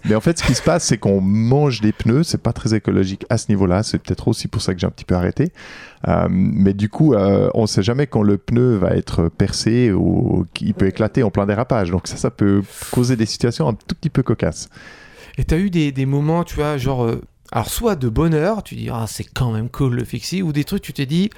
Mais 0.05 0.15
en 0.15 0.21
fait, 0.21 0.39
ce 0.39 0.45
qui 0.45 0.55
se 0.55 0.63
passe, 0.63 0.85
c'est 0.85 0.99
qu'on 0.99 1.21
mange 1.21 1.81
des 1.81 1.93
pneus. 1.93 2.23
C'est 2.25 2.43
pas 2.43 2.53
très 2.53 2.75
écologique 2.75 3.25
à 3.31 3.39
ce 3.39 3.47
niveau-là. 3.49 3.83
C'est 3.83 3.99
peut-être 3.99 4.29
aussi 4.29 4.49
pour 4.49 4.63
ça 4.63 4.75
que 4.75 4.81
j'ai 4.81 4.87
un 4.87 4.91
petit 4.91 5.05
peu 5.05 5.15
arrêté. 5.15 5.53
Euh, 6.09 6.27
mais 6.31 6.75
du 6.75 6.89
coup, 6.89 7.15
euh, 7.15 7.49
on 7.55 7.67
sait 7.67 7.83
jamais 7.83 8.07
quand 8.07 8.23
le 8.23 8.39
pneu 8.39 8.77
va 8.77 8.91
être 8.91 9.29
percé 9.29 9.93
ou 9.93 10.47
qu'il 10.55 10.75
peut 10.75 10.87
éclater 10.87 11.23
en 11.23 11.31
plein 11.31 11.47
dérapage. 11.47 11.91
Donc 11.91 12.07
ça, 12.09 12.17
ça 12.17 12.31
peut 12.31 12.63
causer 12.91 13.17
des 13.17 13.27
situations 13.27 13.69
un 13.69 13.75
tout 13.75 13.95
petit 13.95 14.11
peu 14.11 14.23
cocasses. 14.23 14.69
Et 15.39 15.45
t'as 15.45 15.59
eu 15.59 15.71
des, 15.71 16.07
moments, 16.07 16.45
tu 16.45 16.57
vois, 16.57 16.77
genre. 16.77 17.05
euh, 17.05 17.21
alors, 17.53 17.69
soit 17.69 17.97
de 17.97 18.09
bonheur, 18.09 18.63
tu 18.63 18.77
dis, 18.77 18.89
ah, 18.91 19.05
c'est 19.07 19.25
quand 19.25 19.53
même 19.53 19.69
cool 19.69 19.95
le 19.95 20.05
fixie, 20.05 20.43
ou 20.43 20.53
des 20.53 20.65
trucs, 20.65 20.83
tu 20.83 20.95
t'es 20.95 21.05
dit, 21.05 21.29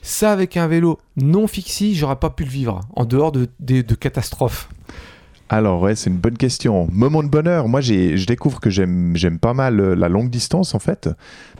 ça 0.00 0.32
avec 0.32 0.56
un 0.56 0.66
vélo 0.66 0.98
non 1.16 1.46
fixie, 1.46 1.94
j'aurais 1.94 2.16
pas 2.16 2.30
pu 2.30 2.44
le 2.44 2.50
vivre, 2.50 2.80
en 2.96 3.04
dehors 3.04 3.32
de, 3.32 3.48
de, 3.60 3.82
de 3.82 3.94
catastrophes. 3.94 4.70
Alors 5.50 5.80
ouais, 5.80 5.94
c'est 5.94 6.10
une 6.10 6.18
bonne 6.18 6.36
question. 6.36 6.88
Moment 6.92 7.22
de 7.22 7.28
bonheur, 7.28 7.68
moi 7.68 7.80
je 7.80 8.26
découvre 8.26 8.60
que 8.60 8.68
j'aime, 8.68 9.14
pas 9.40 9.54
mal 9.54 9.80
euh, 9.80 9.94
la 9.94 10.10
longue 10.10 10.28
distance 10.28 10.74
en 10.74 10.78
fait. 10.78 11.08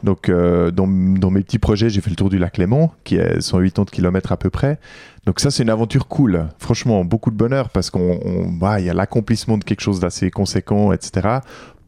Donc 0.05 0.29
euh, 0.29 0.71
dans, 0.71 0.87
mes 0.87 1.43
petits 1.43 1.59
projets, 1.59 1.89
j'ai 1.89 2.03
fait 2.03 2.11
le 2.11 2.17
tour 2.17 2.29
du 2.29 2.39
lac 2.39 2.59
Léman, 2.59 2.93
qui 3.05 3.17
est 3.17 3.41
180 3.41 3.87
km 3.91 4.33
à 4.33 4.37
peu 4.37 4.51
près. 4.51 4.79
Donc 5.25 5.41
ça 5.41 5.51
c'est 5.51 5.63
une 5.63 5.71
aventure 5.71 6.07
cool. 6.07 6.49
Franchement, 6.59 7.03
beaucoup 7.05 7.31
de 7.31 7.37
bonheur 7.37 7.71
parce 7.71 7.89
qu'on, 7.89 8.21
on- 8.23 8.51
bah, 8.53 8.79
y 8.79 8.91
a 8.91 8.95
l'accomplissement 8.95 9.57
de 9.57 9.65
quelque 9.65 9.81
chose 9.81 10.01
d'assez 10.01 10.31
conséquent, 10.31 10.93
etc. 10.93 11.39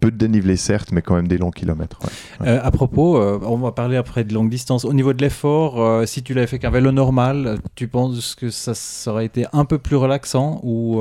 Peu 0.00 0.11
de 0.11 0.16
dénivelé 0.16 0.57
certes, 0.57 0.92
mais 0.92 1.02
quand 1.02 1.14
même 1.14 1.28
des 1.28 1.37
longs 1.38 1.50
kilomètres. 1.50 1.99
ouais. 2.40 2.49
Euh, 2.49 2.61
à 2.62 2.71
propos, 2.71 3.19
euh, 3.19 3.38
on 3.42 3.57
va 3.59 3.73
parler 3.73 3.97
après 3.99 4.25
de 4.25 4.33
longue 4.33 4.49
distance. 4.49 4.85
Au 4.87 4.92
niveau 4.95 5.12
de 5.12 5.21
l'effort, 5.23 5.80
euh, 5.80 6.07
si 6.07 6.23
tu 6.23 6.33
l'avais 6.35 6.47
fait 6.47 6.59
qu'un 6.59 6.71
vélo 6.71 6.90
normal, 6.90 7.59
tu 7.75 7.87
penses 7.87 8.35
que 8.35 8.49
ça, 8.50 8.73
ça 8.75 9.11
aurait 9.12 9.26
été 9.26 9.45
un 9.52 9.64
peu 9.66 9.76
plus 9.78 9.97
relaxant 9.97 10.61
ou 10.62 11.00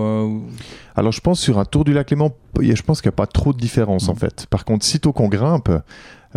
Alors 0.96 1.12
je 1.14 1.22
pense 1.22 1.40
sur 1.40 1.60
un 1.60 1.66
tour 1.66 1.86
du 1.86 1.94
lac 1.94 2.10
Léman, 2.12 2.32
je 2.60 2.82
pense 2.82 3.02
qu'il 3.02 3.08
n'y 3.10 3.14
a 3.14 3.16
pas 3.16 3.28
trop 3.28 3.54
de 3.54 3.58
différence 3.60 4.10
en 4.10 4.14
Mhm. 4.14 4.20
fait. 4.20 4.46
Par 4.50 4.66
contre, 4.66 4.84
sitôt 4.86 5.14
qu'on 5.14 5.30
grimpe, 5.30 5.70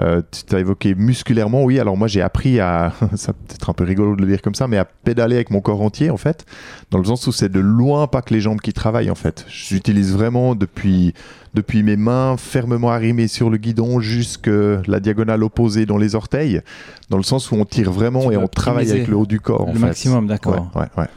euh, 0.01 0.23
tu 0.49 0.55
as 0.57 0.61
évoqué 0.61 0.95
musculairement, 0.95 1.65
oui. 1.65 1.79
Alors 1.79 1.97
moi 1.97 2.09
j'ai 2.09 2.23
appris 2.23 2.61
à, 2.61 2.93
ça 3.15 3.33
peut 3.35 3.55
être 3.55 3.69
un 3.69 3.73
peu 3.75 3.85
rigolo 3.85 4.17
de 4.17 4.23
le 4.23 4.27
dire 4.29 4.41
comme 4.41 4.55
ça, 4.55 4.67
mais 4.69 4.79
à 4.79 4.85
pédaler 4.85 5.35
avec 5.35 5.51
mon 5.51 5.61
corps 5.61 5.83
entier 5.83 6.09
en 6.11 6.17
fait, 6.17 6.47
dans 6.91 6.99
le 6.99 7.05
sens 7.05 7.27
où 7.27 7.33
c'est 7.33 7.51
de 7.51 7.61
loin 7.61 8.07
pas 8.07 8.23
que 8.23 8.33
les 8.33 8.41
jambes 8.41 8.61
qui 8.61 8.73
travaillent 8.73 9.11
en 9.11 9.15
fait. 9.15 9.45
J'utilise 9.49 10.13
vraiment 10.13 10.55
depuis 10.55 11.13
depuis 11.55 11.83
mes 11.83 11.97
mains 11.97 12.37
fermement 12.39 12.91
arrimées 12.91 13.29
sur 13.29 13.51
le 13.51 13.59
guidon 13.59 14.01
jusque 14.01 14.49
la 14.87 15.01
diagonale 15.01 15.43
opposée 15.45 15.85
dans 15.85 15.99
les 15.99 16.15
orteils, 16.15 16.63
dans 17.11 17.19
le 17.19 17.23
sens 17.23 17.51
où 17.51 17.57
on 17.57 17.67
tire 17.67 17.93
vraiment 17.93 18.29
Tu 18.29 18.33
et 18.35 18.37
on 18.39 18.49
travaille 18.49 18.91
avec 18.91 19.07
le 19.09 19.17
haut 19.17 19.27
du 19.27 19.39
corps. 19.41 19.69
le 19.71 19.79
maximum, 19.79 20.27
d'accord. 20.27 20.71
Ouais, 20.75 20.81
ouais, 20.83 20.89
ouais. 20.97 21.09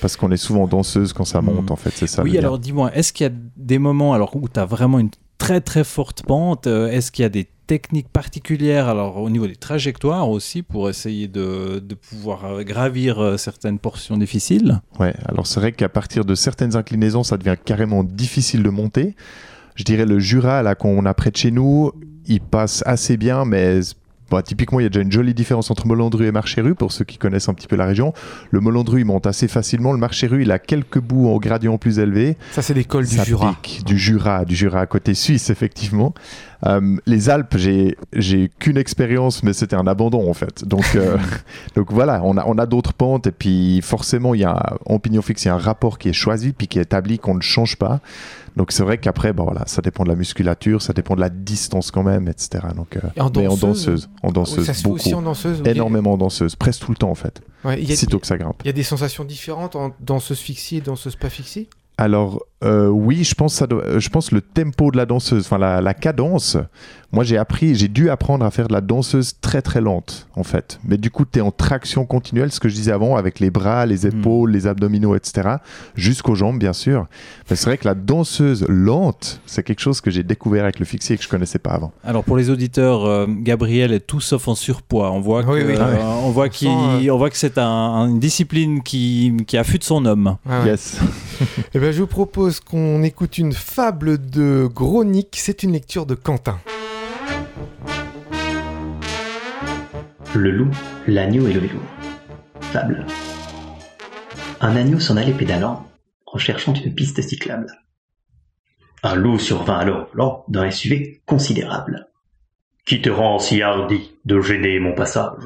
Parce 0.00 0.16
qu'on 0.16 0.30
est 0.30 0.36
souvent 0.38 0.66
danseuse 0.66 1.12
quand 1.12 1.24
ça 1.24 1.40
monte, 1.42 1.64
Mhm. 1.66 1.72
en 1.72 1.76
fait, 1.76 1.92
c'est 1.94 2.06
ça. 2.06 2.22
Oui, 2.22 2.36
alors 2.38 2.58
dis-moi, 2.58 2.94
est-ce 2.94 3.12
qu'il 3.12 3.24
y 3.26 3.30
a 3.30 3.32
des 3.56 3.78
moments 3.78 4.12
alors, 4.14 4.36
où 4.36 4.46
tu 4.48 4.58
as 4.58 4.64
vraiment 4.64 4.98
une 4.98 5.10
très 5.38 5.60
très 5.60 5.84
forte 5.84 6.22
pente 6.24 6.66
euh, 6.66 6.88
Est-ce 6.88 7.10
qu'il 7.12 7.22
y 7.22 7.26
a 7.26 7.30
des 7.30 7.46
techniques 7.72 8.10
particulières 8.12 8.86
alors 8.86 9.16
au 9.16 9.30
niveau 9.30 9.46
des 9.46 9.56
trajectoires 9.56 10.28
aussi 10.28 10.60
pour 10.60 10.90
essayer 10.90 11.26
de, 11.26 11.78
de 11.78 11.94
pouvoir 11.94 12.44
euh, 12.44 12.62
gravir 12.64 13.18
euh, 13.18 13.38
certaines 13.38 13.78
portions 13.78 14.18
difficiles 14.18 14.82
Ouais, 15.00 15.14
alors 15.24 15.46
c'est 15.46 15.58
vrai 15.58 15.72
qu'à 15.72 15.88
partir 15.88 16.26
de 16.26 16.34
certaines 16.34 16.76
inclinaisons, 16.76 17.22
ça 17.22 17.38
devient 17.38 17.56
carrément 17.64 18.04
difficile 18.04 18.62
de 18.62 18.68
monter. 18.68 19.16
Je 19.74 19.84
dirais 19.84 20.04
le 20.04 20.18
Jura, 20.18 20.62
là, 20.62 20.74
qu'on 20.74 21.06
a 21.06 21.14
près 21.14 21.30
de 21.30 21.36
chez 21.38 21.50
nous, 21.50 21.92
il 22.26 22.42
passe 22.42 22.82
assez 22.84 23.16
bien, 23.16 23.46
mais 23.46 23.80
bah, 24.32 24.42
typiquement, 24.42 24.80
il 24.80 24.84
y 24.84 24.86
a 24.86 24.88
déjà 24.88 25.02
une 25.02 25.12
jolie 25.12 25.34
différence 25.34 25.70
entre 25.70 25.86
Molandru 25.86 26.26
et 26.26 26.32
Marcheru, 26.32 26.74
pour 26.74 26.90
ceux 26.90 27.04
qui 27.04 27.18
connaissent 27.18 27.50
un 27.50 27.54
petit 27.54 27.66
peu 27.66 27.76
la 27.76 27.84
région. 27.84 28.14
Le 28.50 28.60
Molandru, 28.60 29.00
il 29.00 29.04
monte 29.04 29.26
assez 29.26 29.46
facilement. 29.46 29.92
Le 29.92 29.98
Marcheru, 29.98 30.40
il 30.40 30.50
a 30.50 30.58
quelques 30.58 31.00
bouts 31.00 31.28
en 31.28 31.36
gradient 31.36 31.76
plus 31.76 31.98
élevé. 31.98 32.38
Ça, 32.52 32.62
c'est 32.62 32.72
l'école 32.72 33.06
du 33.06 33.22
Jura. 33.22 33.54
pique, 33.60 33.84
du 33.84 33.98
Jura, 33.98 34.46
du 34.46 34.56
Jura 34.56 34.80
à 34.80 34.86
côté 34.86 35.12
suisse, 35.12 35.50
effectivement. 35.50 36.14
Euh, 36.66 36.96
les 37.06 37.28
Alpes, 37.28 37.56
j'ai 37.56 37.96
j'ai 38.12 38.48
qu'une 38.60 38.76
expérience, 38.76 39.42
mais 39.42 39.52
c'était 39.52 39.76
un 39.76 39.86
abandon 39.86 40.30
en 40.30 40.34
fait. 40.34 40.64
Donc, 40.66 40.84
euh, 40.94 41.18
donc 41.74 41.90
voilà, 41.92 42.20
on 42.24 42.36
a, 42.36 42.44
on 42.46 42.56
a 42.58 42.66
d'autres 42.66 42.92
pentes 42.92 43.26
et 43.26 43.32
puis 43.32 43.80
forcément, 43.82 44.34
il 44.34 44.40
y 44.42 44.44
a 44.44 44.76
en 44.86 44.98
pignon 44.98 45.22
fixe, 45.22 45.44
il 45.44 45.48
y 45.48 45.50
a 45.50 45.54
un 45.54 45.58
rapport 45.58 45.98
qui 45.98 46.08
est 46.08 46.12
choisi 46.12 46.52
puis 46.52 46.68
qui 46.68 46.78
est 46.78 46.82
établi 46.82 47.18
qu'on 47.18 47.34
ne 47.34 47.40
change 47.42 47.76
pas. 47.76 48.00
Donc 48.54 48.70
c'est 48.70 48.82
vrai 48.82 48.98
qu'après, 48.98 49.32
bon, 49.32 49.44
voilà, 49.44 49.62
ça 49.66 49.80
dépend 49.82 50.04
de 50.04 50.10
la 50.10 50.14
musculature, 50.14 50.82
ça 50.82 50.92
dépend 50.92 51.16
de 51.16 51.20
la 51.20 51.30
distance 51.30 51.90
quand 51.90 52.02
même, 52.02 52.28
etc. 52.28 52.64
Donc, 52.76 52.96
euh, 52.96 53.00
Et 53.16 53.20
en 53.22 53.30
mais 53.34 53.46
en 53.46 53.56
danseuse, 53.56 53.60
danseuse, 53.60 54.10
en 54.22 54.30
danseuse, 54.30 54.66
ça 54.66 54.74
se 54.74 54.78
fait 54.82 54.84
beaucoup, 54.84 54.96
aussi 54.96 55.14
en 55.14 55.22
danseuse. 55.22 55.62
énormément 55.64 56.12
en 56.12 56.18
danseuse, 56.18 56.54
presque 56.54 56.82
tout 56.84 56.90
le 56.92 56.96
temps 56.98 57.10
en 57.10 57.14
fait, 57.14 57.40
Ouais, 57.64 57.80
il 57.82 57.88
y 57.88 57.92
a- 57.92 57.96
sitôt 57.96 58.18
que 58.18 58.26
ça 58.26 58.36
grimpe. 58.36 58.60
Il 58.64 58.66
y 58.66 58.70
a 58.70 58.74
des 58.74 58.82
sensations 58.82 59.24
différentes 59.24 59.74
en 59.74 59.92
danseuse 60.00 60.38
fixie 60.38 60.76
et 60.76 60.80
danseuse 60.82 61.16
pas 61.16 61.30
fixie? 61.30 61.68
Alors 62.02 62.44
euh, 62.64 62.88
oui, 62.88 63.22
je 63.22 63.36
pense 63.36 63.54
ça 63.54 63.66
le 64.32 64.40
tempo 64.40 64.90
de 64.90 64.96
la 64.96 65.06
danseuse, 65.06 65.44
enfin 65.44 65.58
la 65.58 65.94
cadence. 65.94 66.56
Moi 67.12 67.24
j'ai 67.24 67.36
appris, 67.36 67.74
j'ai 67.74 67.88
dû 67.88 68.08
apprendre 68.08 68.44
à 68.44 68.50
faire 68.50 68.68
de 68.68 68.72
la 68.72 68.80
danseuse 68.80 69.34
très 69.40 69.60
très 69.60 69.80
lente 69.82 70.26
en 70.34 70.44
fait. 70.44 70.80
Mais 70.84 70.96
du 70.96 71.10
coup 71.10 71.24
tu 71.30 71.38
es 71.38 71.42
en 71.42 71.50
traction 71.50 72.06
continuelle, 72.06 72.50
ce 72.50 72.58
que 72.58 72.68
je 72.70 72.74
disais 72.74 72.90
avant, 72.92 73.16
avec 73.16 73.38
les 73.38 73.50
bras, 73.50 73.84
les 73.84 74.06
épaules, 74.06 74.50
les 74.50 74.66
abdominaux, 74.66 75.14
etc. 75.14 75.56
Jusqu'aux 75.94 76.34
jambes 76.34 76.58
bien 76.58 76.72
sûr. 76.72 77.06
Mais 77.50 77.56
c'est 77.56 77.66
vrai 77.66 77.76
que 77.76 77.86
la 77.86 77.94
danseuse 77.94 78.64
lente, 78.68 79.40
c'est 79.44 79.62
quelque 79.62 79.80
chose 79.80 80.00
que 80.00 80.10
j'ai 80.10 80.22
découvert 80.22 80.64
avec 80.64 80.78
le 80.78 80.86
fixie 80.86 81.12
et 81.12 81.16
que 81.18 81.22
je 81.22 81.28
connaissais 81.28 81.58
pas 81.58 81.72
avant. 81.72 81.92
Alors 82.02 82.24
pour 82.24 82.36
les 82.38 82.48
auditeurs, 82.48 83.04
euh, 83.04 83.26
Gabriel 83.28 83.92
est 83.92 84.00
tout 84.06 84.20
sauf 84.20 84.48
en 84.48 84.54
surpoids. 84.54 85.10
On 85.12 85.20
voit 85.20 85.42
que, 85.44 85.50
Oui, 85.50 85.62
oui. 85.66 85.74
euh, 85.78 85.96
on 86.24 86.30
voit 86.30 86.48
qu'il- 86.48 86.68
on 87.10 87.18
voit 87.18 87.28
que 87.30 87.36
c'est 87.36 87.58
un- 87.58 88.06
une 88.08 88.20
discipline 88.20 88.82
qui, 88.82 89.34
qui 89.46 89.58
affûte 89.58 89.84
son 89.84 90.06
homme. 90.06 90.36
Ah 90.48 90.60
ouais. 90.62 90.70
Yes. 90.70 90.98
Eh 91.74 91.78
ben, 91.78 91.92
je 91.92 92.00
vous 92.00 92.06
propose 92.06 92.60
qu'on 92.60 93.02
écoute 93.02 93.36
une 93.36 93.52
fable 93.52 94.18
de 94.30 94.68
Gronick. 94.72 95.28
C'est 95.38 95.62
une 95.62 95.72
lecture 95.72 96.06
de 96.06 96.14
Quentin. 96.14 96.58
Le 100.34 100.50
loup, 100.50 100.70
l'agneau 101.06 101.46
et 101.46 101.52
le 101.52 101.60
vélo. 101.60 101.78
Fable. 102.60 103.06
Un 104.60 104.76
agneau 104.76 104.98
s'en 104.98 105.16
allait 105.16 105.32
pédalant, 105.32 105.86
en 106.26 106.38
cherchant 106.38 106.72
une 106.72 106.94
piste 106.94 107.20
cyclable. 107.20 107.66
Un 109.02 109.14
loup 109.14 109.38
survint 109.38 109.78
alors 109.78 110.08
volant 110.12 110.44
d'un 110.48 110.70
SUV 110.70 111.22
considérable. 111.26 112.08
Qui 112.86 113.02
te 113.02 113.10
rend 113.10 113.38
si 113.38 113.62
hardi 113.62 114.12
de 114.24 114.40
gêner 114.40 114.78
mon 114.78 114.94
passage? 114.94 115.44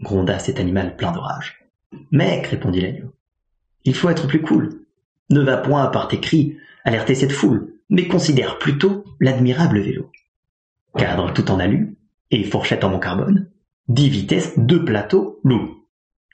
gronda 0.00 0.38
cet 0.38 0.60
animal 0.60 0.96
plein 0.96 1.12
de 1.12 1.18
rage. 1.18 1.64
Mec, 2.12 2.46
répondit 2.46 2.80
l'agneau, 2.80 3.12
il 3.84 3.94
faut 3.94 4.10
être 4.10 4.26
plus 4.26 4.42
cool. 4.42 4.84
Ne 5.30 5.40
va 5.40 5.56
point 5.56 5.86
par 5.86 6.08
tes 6.08 6.20
cris 6.20 6.58
alerter 6.84 7.14
cette 7.14 7.32
foule, 7.32 7.74
mais 7.90 8.06
considère 8.06 8.58
plutôt 8.58 9.04
l'admirable 9.20 9.80
vélo. 9.80 10.10
Cadre 10.96 11.32
tout 11.32 11.50
en 11.50 11.58
alu 11.58 11.96
et 12.30 12.44
fourchette 12.44 12.84
en 12.84 12.90
mon 12.90 12.98
carbone, 12.98 13.50
10 13.88 14.08
vitesses, 14.08 14.58
deux 14.58 14.84
plateaux, 14.84 15.40
loup. 15.44 15.86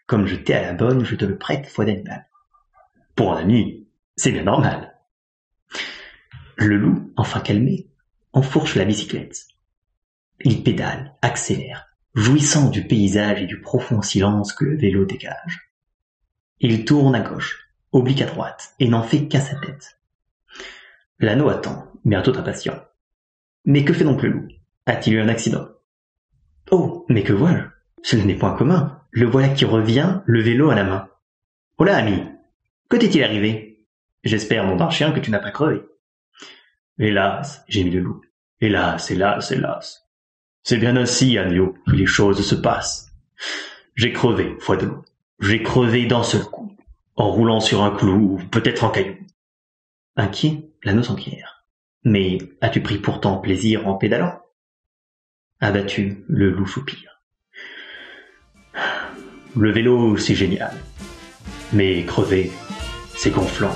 Comme 0.06 0.26
je 0.26 0.36
t'ai 0.36 0.54
à 0.54 0.62
la 0.62 0.72
bonne, 0.74 1.04
je 1.04 1.16
te 1.16 1.24
le 1.24 1.38
prête, 1.38 1.66
foi 1.66 1.84
d'animal. 1.84 2.26
Pour 3.14 3.32
un 3.32 3.38
ami, 3.38 3.86
c'est 4.16 4.32
bien 4.32 4.44
normal. 4.44 4.94
Le 6.56 6.76
loup, 6.76 7.12
enfin 7.16 7.40
calmé, 7.40 7.88
enfourche 8.32 8.74
la 8.74 8.84
bicyclette. 8.84 9.46
Il 10.40 10.62
pédale, 10.62 11.14
accélère, 11.22 11.88
jouissant 12.14 12.70
du 12.70 12.86
paysage 12.86 13.42
et 13.42 13.46
du 13.46 13.60
profond 13.60 14.02
silence 14.02 14.52
que 14.52 14.64
le 14.64 14.76
vélo 14.76 15.04
dégage. 15.04 15.72
Il 16.60 16.84
tourne 16.84 17.14
à 17.14 17.20
gauche, 17.20 17.68
oblique 17.92 18.22
à 18.22 18.26
droite, 18.26 18.74
et 18.78 18.88
n'en 18.88 19.02
fait 19.02 19.28
qu'à 19.28 19.40
sa 19.40 19.56
tête. 19.56 20.00
L'anneau 21.18 21.48
attend, 21.48 21.92
bientôt 22.04 22.36
impatient. 22.36 22.80
Mais 23.64 23.84
que 23.84 23.92
fait 23.92 24.04
donc 24.04 24.22
le 24.22 24.30
loup? 24.30 24.48
A-t-il 24.86 25.16
eu 25.16 25.20
un 25.20 25.28
accident? 25.28 25.68
Oh, 26.70 27.06
mais 27.08 27.22
que 27.22 27.32
vois-je? 27.32 27.64
Ce 28.02 28.16
n'est 28.16 28.34
point 28.34 28.56
commun. 28.56 29.00
Le 29.10 29.26
voilà 29.26 29.48
qui 29.48 29.64
revient, 29.64 30.20
le 30.26 30.42
vélo 30.42 30.70
à 30.70 30.74
la 30.74 30.84
main. 30.84 31.08
Là, 31.78 31.96
ami, 31.96 32.22
que 32.88 32.96
t'est-il 32.96 33.22
arrivé? 33.22 33.86
J'espère, 34.24 34.64
mon 34.64 34.76
d'un 34.76 34.90
chien, 34.90 35.12
que 35.12 35.20
tu 35.20 35.30
n'as 35.30 35.38
pas 35.38 35.50
crevé. 35.50 35.82
Hélas, 36.98 37.64
gémit 37.68 37.90
le 37.90 38.00
loup. 38.00 38.20
Hélas, 38.60 39.10
hélas, 39.10 39.50
hélas. 39.50 40.08
C'est 40.62 40.78
bien 40.78 40.96
ainsi, 40.96 41.36
agneau, 41.36 41.74
que 41.86 41.92
les 41.92 42.06
choses 42.06 42.46
se 42.46 42.54
passent. 42.54 43.12
J'ai 43.96 44.12
crevé, 44.12 44.56
foi 44.60 44.76
de 44.76 44.86
loup. 44.86 45.04
J'ai 45.40 45.62
crevé 45.62 46.06
d'un 46.06 46.22
seul 46.22 46.44
coup, 46.44 46.74
en 47.16 47.30
roulant 47.30 47.60
sur 47.60 47.82
un 47.82 47.90
clou 47.90 48.34
ou 48.34 48.38
peut-être 48.50 48.84
en 48.84 48.90
caillou. 48.90 49.16
Inquiet, 50.16 50.70
l'anneau 50.82 51.02
s'enquiert. 51.02 51.53
Mais 52.04 52.36
as-tu 52.60 52.82
pris 52.82 52.98
pourtant 52.98 53.38
plaisir 53.38 53.88
en 53.88 53.94
pédalant? 53.94 54.38
Abattu, 55.60 56.22
le 56.28 56.50
loup 56.50 56.66
soupire. 56.66 57.22
Le 59.56 59.72
vélo, 59.72 60.18
c'est 60.18 60.34
génial. 60.34 60.74
Mais 61.72 62.04
crever, 62.04 62.50
c'est 63.16 63.30
gonflant. 63.30 63.74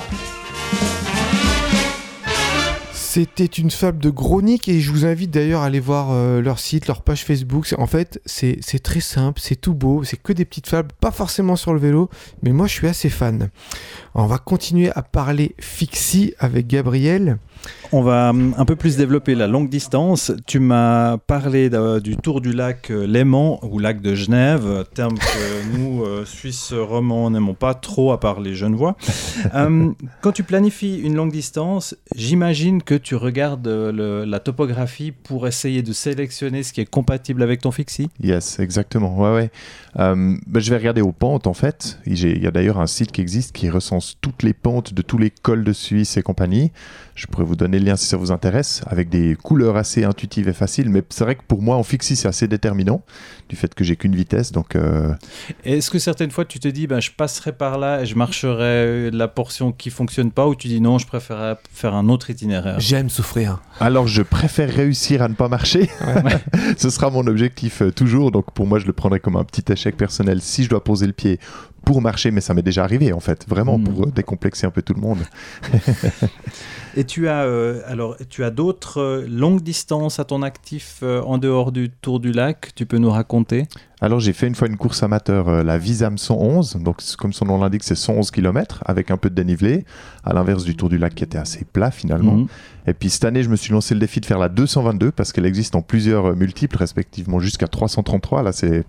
C'était 2.92 3.46
une 3.46 3.70
fable 3.70 3.98
de 3.98 4.10
Gronic 4.10 4.68
et 4.68 4.80
je 4.80 4.92
vous 4.92 5.06
invite 5.06 5.30
d'ailleurs 5.30 5.62
à 5.62 5.64
aller 5.64 5.80
voir 5.80 6.10
euh, 6.12 6.42
leur 6.42 6.58
site, 6.58 6.86
leur 6.86 7.00
page 7.00 7.24
Facebook. 7.24 7.74
En 7.78 7.86
fait, 7.86 8.20
c'est 8.26 8.58
c'est 8.60 8.80
très 8.80 9.00
simple, 9.00 9.40
c'est 9.42 9.56
tout 9.56 9.74
beau, 9.74 10.04
c'est 10.04 10.22
que 10.22 10.34
des 10.34 10.44
petites 10.44 10.68
fables, 10.68 10.92
pas 11.00 11.10
forcément 11.10 11.56
sur 11.56 11.72
le 11.72 11.80
vélo, 11.80 12.10
mais 12.42 12.52
moi 12.52 12.66
je 12.66 12.74
suis 12.74 12.86
assez 12.86 13.08
fan. 13.08 13.48
On 14.14 14.26
va 14.26 14.36
continuer 14.36 14.90
à 14.94 15.00
parler 15.00 15.54
fixie 15.58 16.34
avec 16.38 16.66
Gabriel. 16.66 17.38
On 17.90 18.02
va 18.02 18.30
hum, 18.30 18.54
un 18.58 18.64
peu 18.66 18.76
plus 18.76 18.96
développer 18.98 19.34
la 19.34 19.46
longue 19.46 19.70
distance. 19.70 20.30
Tu 20.46 20.58
m'as 20.58 21.16
parlé 21.16 21.70
du 22.02 22.16
tour 22.18 22.42
du 22.42 22.52
lac 22.52 22.90
euh, 22.90 23.06
Léman 23.06 23.60
ou 23.64 23.78
lac 23.78 24.02
de 24.02 24.14
Genève, 24.14 24.84
terme 24.94 25.14
que 25.18 25.76
nous, 25.78 26.02
euh, 26.04 26.26
Suisses 26.26 26.74
romands, 26.74 27.30
n'aimons 27.30 27.54
pas 27.54 27.72
trop 27.72 28.12
à 28.12 28.20
part 28.20 28.40
les 28.40 28.54
Genevois. 28.54 28.94
Hum, 29.54 29.94
quand 30.20 30.32
tu 30.32 30.42
planifies 30.42 30.98
une 30.98 31.14
longue 31.14 31.32
distance, 31.32 31.96
j'imagine 32.14 32.82
que 32.82 32.94
tu 32.94 33.14
regardes 33.14 33.66
euh, 33.68 33.90
le- 33.90 34.24
la 34.26 34.38
topographie 34.40 35.12
pour 35.12 35.46
essayer 35.48 35.80
de 35.82 35.92
sélectionner 35.94 36.62
ce 36.62 36.74
qui 36.74 36.82
est 36.82 36.90
compatible 36.90 37.42
avec 37.42 37.62
ton 37.62 37.70
fixie. 37.70 38.10
Yes, 38.22 38.58
exactement. 38.58 39.16
Ouais, 39.18 39.34
ouais. 39.34 39.50
Euh, 39.98 40.36
ben, 40.46 40.60
je 40.60 40.68
vais 40.70 40.76
regarder 40.76 41.00
aux 41.00 41.12
pentes 41.12 41.46
en 41.46 41.54
fait. 41.54 41.98
Il 42.04 42.18
y 42.42 42.46
a 42.46 42.50
d'ailleurs 42.50 42.78
un 42.80 42.86
site 42.86 43.12
qui 43.12 43.22
existe 43.22 43.52
qui 43.56 43.70
recense 43.70 44.18
toutes 44.20 44.42
les 44.42 44.52
pentes 44.52 44.92
de 44.92 45.00
tous 45.00 45.16
les 45.16 45.30
cols 45.30 45.64
de 45.64 45.72
Suisse 45.72 46.18
et 46.18 46.22
compagnie. 46.22 46.70
Je 47.14 47.26
pourrais 47.26 47.44
vous 47.44 47.56
donner 47.56 47.77
le 47.78 47.86
lien 47.86 47.96
si 47.96 48.06
ça 48.06 48.16
vous 48.16 48.32
intéresse, 48.32 48.82
avec 48.86 49.08
des 49.08 49.36
couleurs 49.36 49.76
assez 49.76 50.04
intuitives 50.04 50.48
et 50.48 50.52
faciles. 50.52 50.90
Mais 50.90 51.02
c'est 51.08 51.24
vrai 51.24 51.34
que 51.34 51.42
pour 51.46 51.62
moi, 51.62 51.76
en 51.76 51.82
fixie, 51.82 52.16
c'est 52.16 52.28
assez 52.28 52.48
déterminant 52.48 53.02
du 53.48 53.56
fait 53.56 53.74
que 53.74 53.84
j'ai 53.84 53.96
qu'une 53.96 54.14
vitesse. 54.14 54.52
Donc, 54.52 54.76
euh, 54.76 55.14
Est-ce 55.64 55.90
que 55.90 55.98
certaines 55.98 56.30
fois 56.30 56.44
tu 56.44 56.58
te 56.60 56.68
dis, 56.68 56.86
ben, 56.86 57.00
je 57.00 57.10
passerai 57.10 57.52
par 57.52 57.78
là 57.78 58.02
et 58.02 58.06
je 58.06 58.14
marcherai 58.14 59.10
la 59.10 59.28
portion 59.28 59.72
qui 59.72 59.90
fonctionne 59.90 60.30
pas, 60.30 60.46
ou 60.46 60.54
tu 60.54 60.68
dis 60.68 60.80
non, 60.80 60.98
je 60.98 61.06
préférerais 61.06 61.56
faire 61.72 61.94
un 61.94 62.08
autre 62.08 62.30
itinéraire? 62.30 62.78
J'aime 62.80 63.08
souffrir. 63.08 63.60
alors, 63.80 64.06
je 64.06 64.22
préfère 64.22 64.72
réussir 64.72 65.22
à 65.22 65.28
ne 65.28 65.34
pas 65.34 65.48
marcher. 65.48 65.90
Ce 66.78 66.90
sera 66.90 67.10
mon 67.10 67.26
objectif 67.26 67.82
euh, 67.82 67.90
toujours. 67.90 68.30
Donc, 68.30 68.52
pour 68.52 68.66
moi, 68.66 68.78
je 68.78 68.86
le 68.86 68.92
prendrai 68.92 69.20
comme 69.20 69.36
un 69.36 69.44
petit 69.44 69.72
échec 69.72 69.96
personnel 69.96 70.40
si 70.40 70.64
je 70.64 70.68
dois 70.68 70.84
poser 70.84 71.06
le 71.06 71.12
pied 71.12 71.38
pour 71.88 72.02
marcher. 72.02 72.30
Mais 72.30 72.42
ça 72.42 72.52
m'est 72.54 72.62
déjà 72.62 72.84
arrivé 72.84 73.12
en 73.14 73.20
fait, 73.20 73.46
vraiment 73.48 73.78
Mm. 73.78 73.84
pour 73.84 74.02
euh, 74.04 74.10
décomplexer 74.14 74.66
un 74.66 74.70
peu 74.70 74.82
tout 74.82 74.94
le 74.94 75.00
monde. 75.00 75.18
Et 76.96 77.04
tu 77.04 77.28
as 77.28 77.42
euh, 77.44 77.80
alors 77.86 78.16
tu 78.28 78.44
as 78.44 78.50
d'autres 78.50 79.00
euh, 79.00 79.26
longues 79.28 79.62
distances 79.62 80.18
à 80.18 80.24
ton 80.24 80.42
actif 80.42 81.00
euh, 81.02 81.20
en 81.22 81.38
dehors 81.38 81.70
du 81.70 81.90
Tour 81.90 82.18
du 82.18 82.32
Lac. 82.32 82.72
Tu 82.74 82.86
peux 82.86 82.98
nous 82.98 83.10
raconter? 83.10 83.64
Alors 84.00 84.20
j'ai 84.20 84.32
fait 84.32 84.46
une 84.46 84.54
fois 84.54 84.68
une 84.68 84.76
course 84.76 85.02
amateur, 85.02 85.48
euh, 85.48 85.62
la 85.62 85.76
Visam 85.78 86.18
111, 86.18 86.76
donc 86.76 86.98
comme 87.18 87.32
son 87.32 87.44
nom 87.46 87.58
l'indique, 87.58 87.82
c'est 87.84 87.94
111 87.96 88.30
km 88.30 88.82
avec 88.86 89.10
un 89.10 89.16
peu 89.16 89.28
de 89.28 89.34
dénivelé, 89.34 89.84
à 90.24 90.32
l'inverse 90.32 90.64
du 90.64 90.76
Tour 90.76 90.88
du 90.88 90.98
Lac 90.98 91.14
qui 91.14 91.24
était 91.24 91.38
assez 91.38 91.64
plat 91.64 91.90
finalement. 91.90 92.34
Mhm. 92.36 92.46
Et 92.86 92.94
puis 92.94 93.10
cette 93.10 93.24
année, 93.24 93.42
je 93.42 93.50
me 93.50 93.56
suis 93.56 93.72
lancé 93.72 93.94
le 93.94 94.00
défi 94.00 94.20
de 94.20 94.26
faire 94.26 94.38
la 94.38 94.48
222 94.48 95.10
parce 95.12 95.32
qu'elle 95.32 95.46
existe 95.46 95.76
en 95.76 95.82
plusieurs 95.82 96.26
euh, 96.30 96.34
multiples, 96.34 96.76
respectivement 96.78 97.38
jusqu'à 97.38 97.68
333. 97.68 98.42
Là, 98.42 98.52
c'est 98.52 98.84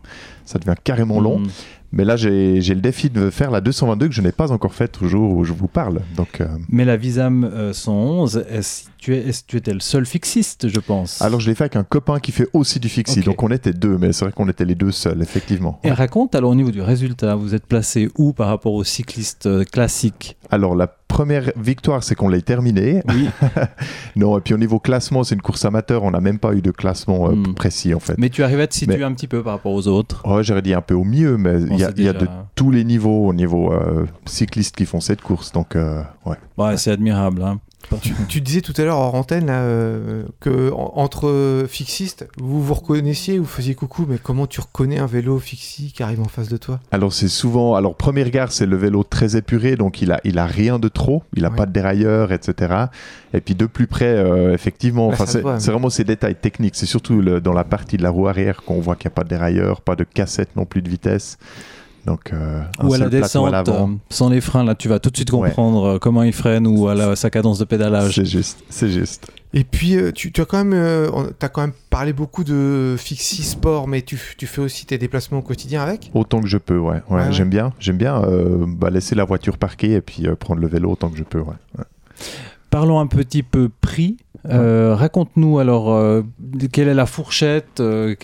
ça 0.45 0.57
devient 0.57 0.75
carrément 0.83 1.19
long. 1.19 1.39
Mhm. 1.39 1.49
Mais 1.91 2.05
là, 2.05 2.15
j'ai 2.15 2.59
le 2.59 2.81
défi 2.81 3.09
de 3.09 3.29
faire 3.29 3.49
la 3.51 3.61
222 3.61 4.09
que 4.09 4.13
je 4.13 4.21
n'ai 4.21 4.31
pas 4.31 4.51
encore 4.51 4.73
faite 4.73 5.01
au 5.01 5.07
jour 5.07 5.35
où 5.35 5.43
je 5.43 5.53
vous 5.53 5.67
parle. 5.67 6.01
Donc, 6.15 6.39
euh, 6.39 6.47
Mais 6.69 6.85
la 6.85 6.97
Visam 6.97 7.43
euh, 7.43 7.73
111, 7.73 8.45
est-ce 8.49 8.83
tu, 8.99 9.15
es, 9.15 9.25
tu 9.47 9.57
étais 9.57 9.73
le 9.73 9.79
seul 9.79 10.05
fixiste, 10.05 10.67
je 10.67 10.79
pense 10.79 11.21
alors 11.21 11.39
je 11.39 11.49
l'ai 11.49 11.55
fait 11.55 11.63
avec 11.63 11.75
un 11.75 11.83
copain 11.83 12.19
qui 12.19 12.31
fait 12.31 12.47
aussi 12.53 12.79
du 12.79 12.89
fixie, 12.89 13.21
donc 13.21 13.41
on 13.43 13.49
était 13.49 13.73
deux, 13.73 13.97
mais 13.97 14.11
c'est 14.13 14.25
vrai 14.25 14.31
qu'on 14.33 14.47
était 14.49 14.65
les 14.65 14.75
deux 14.75 14.91
seuls, 14.91 15.21
effectivement. 15.21 15.79
Et 15.83 15.91
raconte 15.91 16.35
alors 16.35 16.51
au 16.51 16.55
niveau 16.55 16.71
du 16.71 16.81
résultat, 16.81 17.35
vous 17.35 17.55
êtes 17.55 17.65
placé 17.65 18.09
où 18.17 18.33
par 18.33 18.47
rapport 18.47 18.73
aux 18.73 18.83
cyclistes 18.83 19.45
euh, 19.47 19.63
classiques 19.63 20.37
Alors 20.51 20.75
la 20.75 20.87
première 20.87 21.51
victoire, 21.57 22.03
c'est 22.03 22.13
qu'on 22.15 22.29
l'ait 22.29 22.41
terminée. 22.41 23.01
Oui. 23.07 23.27
Non, 24.15 24.37
et 24.37 24.41
puis 24.41 24.53
au 24.53 24.57
niveau 24.57 24.79
classement, 24.79 25.23
c'est 25.23 25.35
une 25.35 25.41
course 25.41 25.63
amateur, 25.65 26.03
on 26.03 26.11
n'a 26.11 26.19
même 26.21 26.39
pas 26.39 26.53
eu 26.53 26.61
de 26.61 26.71
classement 26.71 27.29
euh, 27.29 27.33
Hmm. 27.35 27.53
précis 27.53 27.93
en 27.93 27.99
fait. 27.99 28.15
Mais 28.17 28.29
tu 28.29 28.43
arrives 28.43 28.59
à 28.59 28.67
te 28.67 28.73
situer 28.73 28.97
Mais- 28.97 29.03
un 29.03 29.13
petit 29.13 29.27
peu 29.27 29.41
par 29.43 29.53
rapport 29.53 29.71
aux 29.71 29.87
autres. 29.87 30.21
Ouais, 30.27 30.43
j'aurais 30.43 30.61
dit 30.61 30.73
un 30.73 30.81
peu 30.81 30.93
au 30.95 31.03
mieux, 31.03 31.37
mais 31.37 31.61
il 31.61 31.79
y 31.79 31.83
a, 31.83 31.89
y 31.91 32.13
de 32.13 32.27
tous 32.55 32.71
les 32.71 32.83
niveaux 32.83 33.27
au 33.27 33.33
niveau 33.33 33.71
euh, 33.71 34.05
cycliste 34.25 34.75
qui 34.75 34.85
font 34.85 34.99
cette 34.99 35.21
course, 35.21 35.51
donc 35.51 35.75
euh, 35.75 36.01
ouais. 36.25 36.35
Ouais, 36.57 36.77
c'est 36.77 36.91
admirable. 36.91 37.43
hein. 37.43 37.59
Tu, 38.03 38.13
tu 38.27 38.39
disais 38.41 38.61
tout 38.61 38.73
à 38.77 38.83
l'heure 38.83 38.97
hors 38.99 39.15
antenne 39.15 39.47
là, 39.47 39.61
euh, 39.61 40.23
que 40.41 40.71
en- 40.71 40.93
entre 40.97 41.65
fixistes, 41.67 42.27
vous 42.37 42.61
vous 42.61 42.73
reconnaissiez, 42.75 43.39
vous 43.39 43.45
faisiez 43.45 43.73
coucou, 43.73 44.05
mais 44.07 44.19
comment 44.21 44.45
tu 44.45 44.61
reconnais 44.61 44.99
un 44.99 45.07
vélo 45.07 45.39
fixie 45.39 45.91
qui 45.91 46.03
arrive 46.03 46.21
en 46.21 46.25
face 46.27 46.49
de 46.49 46.57
toi? 46.57 46.79
Alors 46.91 47.13
c'est 47.13 47.27
souvent, 47.29 47.73
alors 47.73 47.95
premier 47.95 48.21
regard, 48.23 48.51
c'est 48.51 48.67
le 48.67 48.75
vélo 48.75 49.03
très 49.03 49.35
épuré, 49.37 49.75
donc 49.75 50.03
il 50.03 50.11
a, 50.11 50.19
il 50.23 50.37
a 50.37 50.45
rien 50.45 50.77
de 50.77 50.87
trop, 50.87 51.23
il 51.35 51.45
a 51.45 51.49
Ouais. 51.49 51.55
pas 51.55 51.65
de 51.65 51.71
dérailleur, 51.71 52.31
etc. 52.31 52.73
Et 53.33 53.41
puis 53.41 53.55
de 53.55 53.65
plus 53.65 53.87
près, 53.87 54.05
euh, 54.13 54.53
effectivement, 54.53 55.15
se 55.15 55.25
c'est 55.25 55.71
vraiment 55.71 55.89
ces 55.89 56.03
détails 56.03 56.35
techniques. 56.35 56.75
C'est 56.75 56.85
surtout 56.85 57.21
le- 57.21 57.41
dans 57.41 57.53
la 57.53 57.63
partie 57.63 57.97
de 57.97 58.03
la 58.03 58.11
roue 58.11 58.27
arrière 58.27 58.61
qu'on 58.63 58.79
voit 58.81 58.97
qu'il 58.97 59.07
n'y 59.09 59.13
a 59.13 59.15
pas 59.15 59.23
de 59.23 59.29
dérailleur, 59.29 59.81
pas 59.81 59.95
de 59.95 60.03
cassette 60.03 60.55
non 60.55 60.65
plus 60.65 60.83
de 60.83 60.89
vitesse. 60.89 61.37
Donc 62.09 62.33
euh, 62.33 62.63
Ou 62.81 62.95
à 62.95 62.97
la 62.97 63.07
descente, 63.07 63.53
à 63.53 63.63
euh, 63.67 63.85
sans 64.09 64.29
les 64.29 64.41
freins, 64.41 64.63
là, 64.63 64.73
tu 64.73 64.89
vas 64.89 64.97
tout 64.97 65.11
de 65.11 65.15
suite 65.15 65.29
comprendre 65.29 65.83
euh, 65.83 65.99
comment 65.99 66.23
il 66.23 66.33
freine 66.33 66.65
ou 66.65 66.87
à 66.87 66.95
la, 66.95 67.15
sa 67.15 67.29
cadence 67.29 67.59
de 67.59 67.65
pédalage. 67.65 68.15
C'est 68.15 68.25
juste, 68.25 68.63
c'est 68.67 68.89
juste. 68.89 69.31
Et 69.53 69.63
puis 69.63 69.95
euh, 69.95 70.11
tu, 70.11 70.31
tu 70.31 70.41
as 70.41 70.45
quand 70.45 70.57
même, 70.57 70.73
euh, 70.73 71.07
t'as 71.37 71.49
quand 71.49 71.61
même 71.61 71.73
parlé 71.91 72.11
beaucoup 72.11 72.43
de 72.43 72.95
fixie 72.97 73.43
sport, 73.43 73.87
mais 73.87 74.01
tu, 74.01 74.19
tu 74.39 74.47
fais 74.47 74.59
aussi 74.61 74.87
tes 74.87 74.97
déplacements 74.97 75.37
au 75.37 75.43
quotidien 75.43 75.83
avec? 75.83 76.09
Autant 76.15 76.41
que 76.41 76.47
je 76.47 76.57
peux, 76.57 76.79
ouais. 76.79 76.93
ouais, 76.93 77.01
Ouais, 77.09 77.25
ouais. 77.25 77.31
J'aime 77.31 77.49
bien, 77.49 77.73
j'aime 77.79 77.97
bien 77.97 78.23
euh, 78.23 78.65
bah, 78.67 78.89
laisser 78.89 79.13
la 79.13 79.23
voiture 79.23 79.59
parquée 79.59 79.91
et 79.91 80.01
puis 80.01 80.25
euh, 80.25 80.35
prendre 80.35 80.61
le 80.61 80.67
vélo 80.67 80.89
autant 80.89 81.09
que 81.09 81.17
je 81.17 81.23
peux, 81.23 81.41
ouais. 81.41 81.53
ouais. 81.77 81.85
Parlons 82.71 82.99
un 82.99 83.07
petit 83.07 83.43
peu 83.43 83.69
prix. 83.81 84.17
Euh, 84.49 84.95
Raconte-nous 84.95 85.59
alors 85.59 85.93
euh, 85.93 86.23
quelle 86.71 86.87
est 86.87 86.93
la 86.93 87.05
fourchette, 87.05 87.79
euh, 87.79 88.15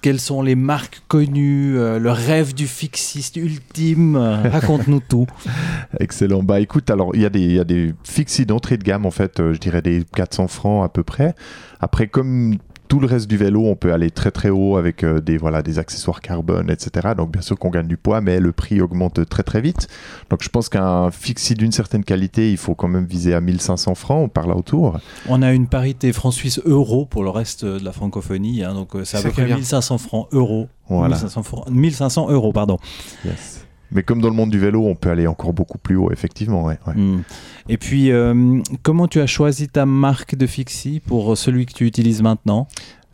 quelles 0.00 0.20
sont 0.20 0.42
les 0.42 0.54
marques 0.54 1.02
connues, 1.08 1.74
le 1.74 2.10
rêve 2.10 2.54
du 2.54 2.66
fixiste 2.66 3.36
ultime. 3.36 4.16
Raconte-nous 4.16 5.00
tout. 5.08 5.26
Excellent. 6.00 6.42
Bah 6.42 6.60
écoute, 6.60 6.90
alors 6.90 7.10
il 7.14 7.22
y 7.22 7.26
a 7.26 7.30
des, 7.30 7.56
y 7.56 7.64
des 7.64 7.94
fixis 8.04 8.46
d'entrée 8.46 8.76
de 8.76 8.84
gamme 8.84 9.06
en 9.06 9.10
fait, 9.10 9.38
je 9.38 9.58
dirais 9.58 9.82
des 9.82 10.04
400 10.14 10.48
francs 10.48 10.84
à 10.84 10.88
peu 10.88 11.02
près. 11.02 11.34
Après, 11.80 12.06
comme 12.06 12.58
tout 12.92 13.00
le 13.00 13.06
reste 13.06 13.26
du 13.26 13.38
vélo, 13.38 13.64
on 13.64 13.74
peut 13.74 13.90
aller 13.94 14.10
très 14.10 14.30
très 14.30 14.50
haut 14.50 14.76
avec 14.76 15.02
euh, 15.02 15.18
des, 15.22 15.38
voilà, 15.38 15.62
des 15.62 15.78
accessoires 15.78 16.20
carbone, 16.20 16.68
etc. 16.70 17.14
Donc 17.16 17.32
bien 17.32 17.40
sûr 17.40 17.58
qu'on 17.58 17.70
gagne 17.70 17.86
du 17.86 17.96
poids, 17.96 18.20
mais 18.20 18.38
le 18.38 18.52
prix 18.52 18.82
augmente 18.82 19.26
très 19.30 19.42
très 19.42 19.62
vite. 19.62 19.88
Donc 20.28 20.42
je 20.42 20.50
pense 20.50 20.68
qu'un 20.68 21.10
fixie 21.10 21.54
d'une 21.54 21.72
certaine 21.72 22.04
qualité, 22.04 22.50
il 22.50 22.58
faut 22.58 22.74
quand 22.74 22.88
même 22.88 23.06
viser 23.06 23.32
à 23.32 23.40
1500 23.40 23.94
francs 23.94 24.30
par 24.30 24.46
là 24.46 24.54
autour. 24.58 24.98
On 25.26 25.40
a 25.40 25.54
une 25.54 25.68
parité 25.68 26.12
franc-suisse-euro 26.12 27.06
pour 27.06 27.22
le 27.24 27.30
reste 27.30 27.64
de 27.64 27.82
la 27.82 27.92
francophonie, 27.92 28.62
hein, 28.62 28.74
donc 28.74 28.94
euh, 28.94 29.06
c'est 29.06 29.16
à 29.16 29.22
peu 29.22 29.30
près 29.30 29.46
bien. 29.46 29.56
1500 29.56 29.96
francs 29.96 30.28
euros. 30.32 30.68
Voilà. 30.90 31.16
1500, 31.16 31.42
francs- 31.44 31.70
1500 31.70 32.30
euros, 32.30 32.52
pardon. 32.52 32.76
Yes. 33.24 33.61
Mais 33.92 34.02
comme 34.02 34.20
dans 34.20 34.28
le 34.28 34.34
monde 34.34 34.50
du 34.50 34.58
vélo, 34.58 34.86
on 34.86 34.94
peut 34.94 35.10
aller 35.10 35.26
encore 35.26 35.52
beaucoup 35.52 35.78
plus 35.78 35.96
haut, 35.96 36.10
effectivement. 36.10 36.64
Ouais, 36.64 36.78
ouais. 36.86 36.94
Hmm. 36.94 37.22
Et 37.68 37.76
puis, 37.76 38.10
euh, 38.10 38.60
comment 38.82 39.08
tu 39.08 39.20
as 39.20 39.26
choisi 39.26 39.68
ta 39.68 39.86
marque 39.86 40.34
de 40.34 40.46
fixie 40.46 41.00
pour 41.00 41.36
celui 41.36 41.66
que 41.66 41.72
tu 41.72 41.86
utilises 41.86 42.22
maintenant? 42.22 42.68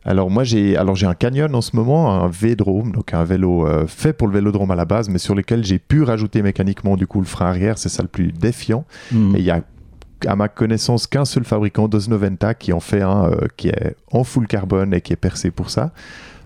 Alors 0.04 0.30
moi 0.30 0.42
j'ai 0.42 0.74
alors 0.76 0.94
j'ai 0.94 1.06
un 1.06 1.14
Canyon 1.14 1.54
en 1.54 1.60
ce 1.60 1.76
moment, 1.76 2.10
un 2.22 2.28
V-Drome, 2.28 2.92
donc 2.92 3.12
un 3.12 3.24
vélo 3.24 3.66
euh, 3.66 3.86
fait 3.86 4.14
pour 4.14 4.26
le 4.26 4.32
vélodrome 4.32 4.70
à 4.70 4.74
la 4.74 4.86
base, 4.86 5.10
mais 5.10 5.18
sur 5.18 5.34
lequel 5.34 5.64
j'ai 5.64 5.78
pu 5.78 6.02
rajouter 6.02 6.40
mécaniquement 6.40 6.96
du 6.96 7.06
coup 7.06 7.20
le 7.20 7.26
frein 7.26 7.46
arrière, 7.46 7.76
c'est 7.76 7.90
ça 7.90 8.02
le 8.02 8.08
plus 8.08 8.32
défiant. 8.32 8.86
Hmm. 9.12 9.36
Et 9.36 9.40
il 9.40 9.44
y 9.44 9.50
a 9.50 9.62
à 10.26 10.34
ma 10.34 10.48
connaissance 10.48 11.06
qu'un 11.06 11.26
seul 11.26 11.44
fabricant 11.44 11.88
d'Osnoventa 11.88 12.54
qui 12.54 12.72
en 12.72 12.80
fait 12.80 13.02
un 13.02 13.30
euh, 13.30 13.48
qui 13.56 13.68
est 13.68 13.96
en 14.10 14.24
full 14.24 14.46
carbone 14.46 14.94
et 14.94 15.02
qui 15.02 15.12
est 15.12 15.16
percé 15.16 15.50
pour 15.50 15.68
ça, 15.68 15.92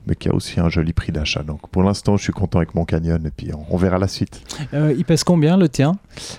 mais 0.06 0.14
qui 0.14 0.28
a 0.28 0.34
aussi 0.34 0.60
un 0.60 0.68
joli 0.68 0.92
prix 0.92 1.12
d'achat. 1.12 1.42
Donc 1.42 1.68
pour 1.70 1.82
l'instant 1.82 2.16
je 2.16 2.22
suis 2.22 2.32
content 2.32 2.58
avec 2.58 2.74
mon 2.74 2.84
Canyon 2.84 3.24
et 3.26 3.30
puis 3.30 3.52
on, 3.54 3.64
on 3.70 3.76
verra 3.76 3.98
la 3.98 4.08
suite. 4.08 4.42
Euh, 4.74 4.94
il 4.96 5.04
pèse 5.04 5.24
combien 5.24 5.56
le 5.56 5.68
tien? 5.68 5.96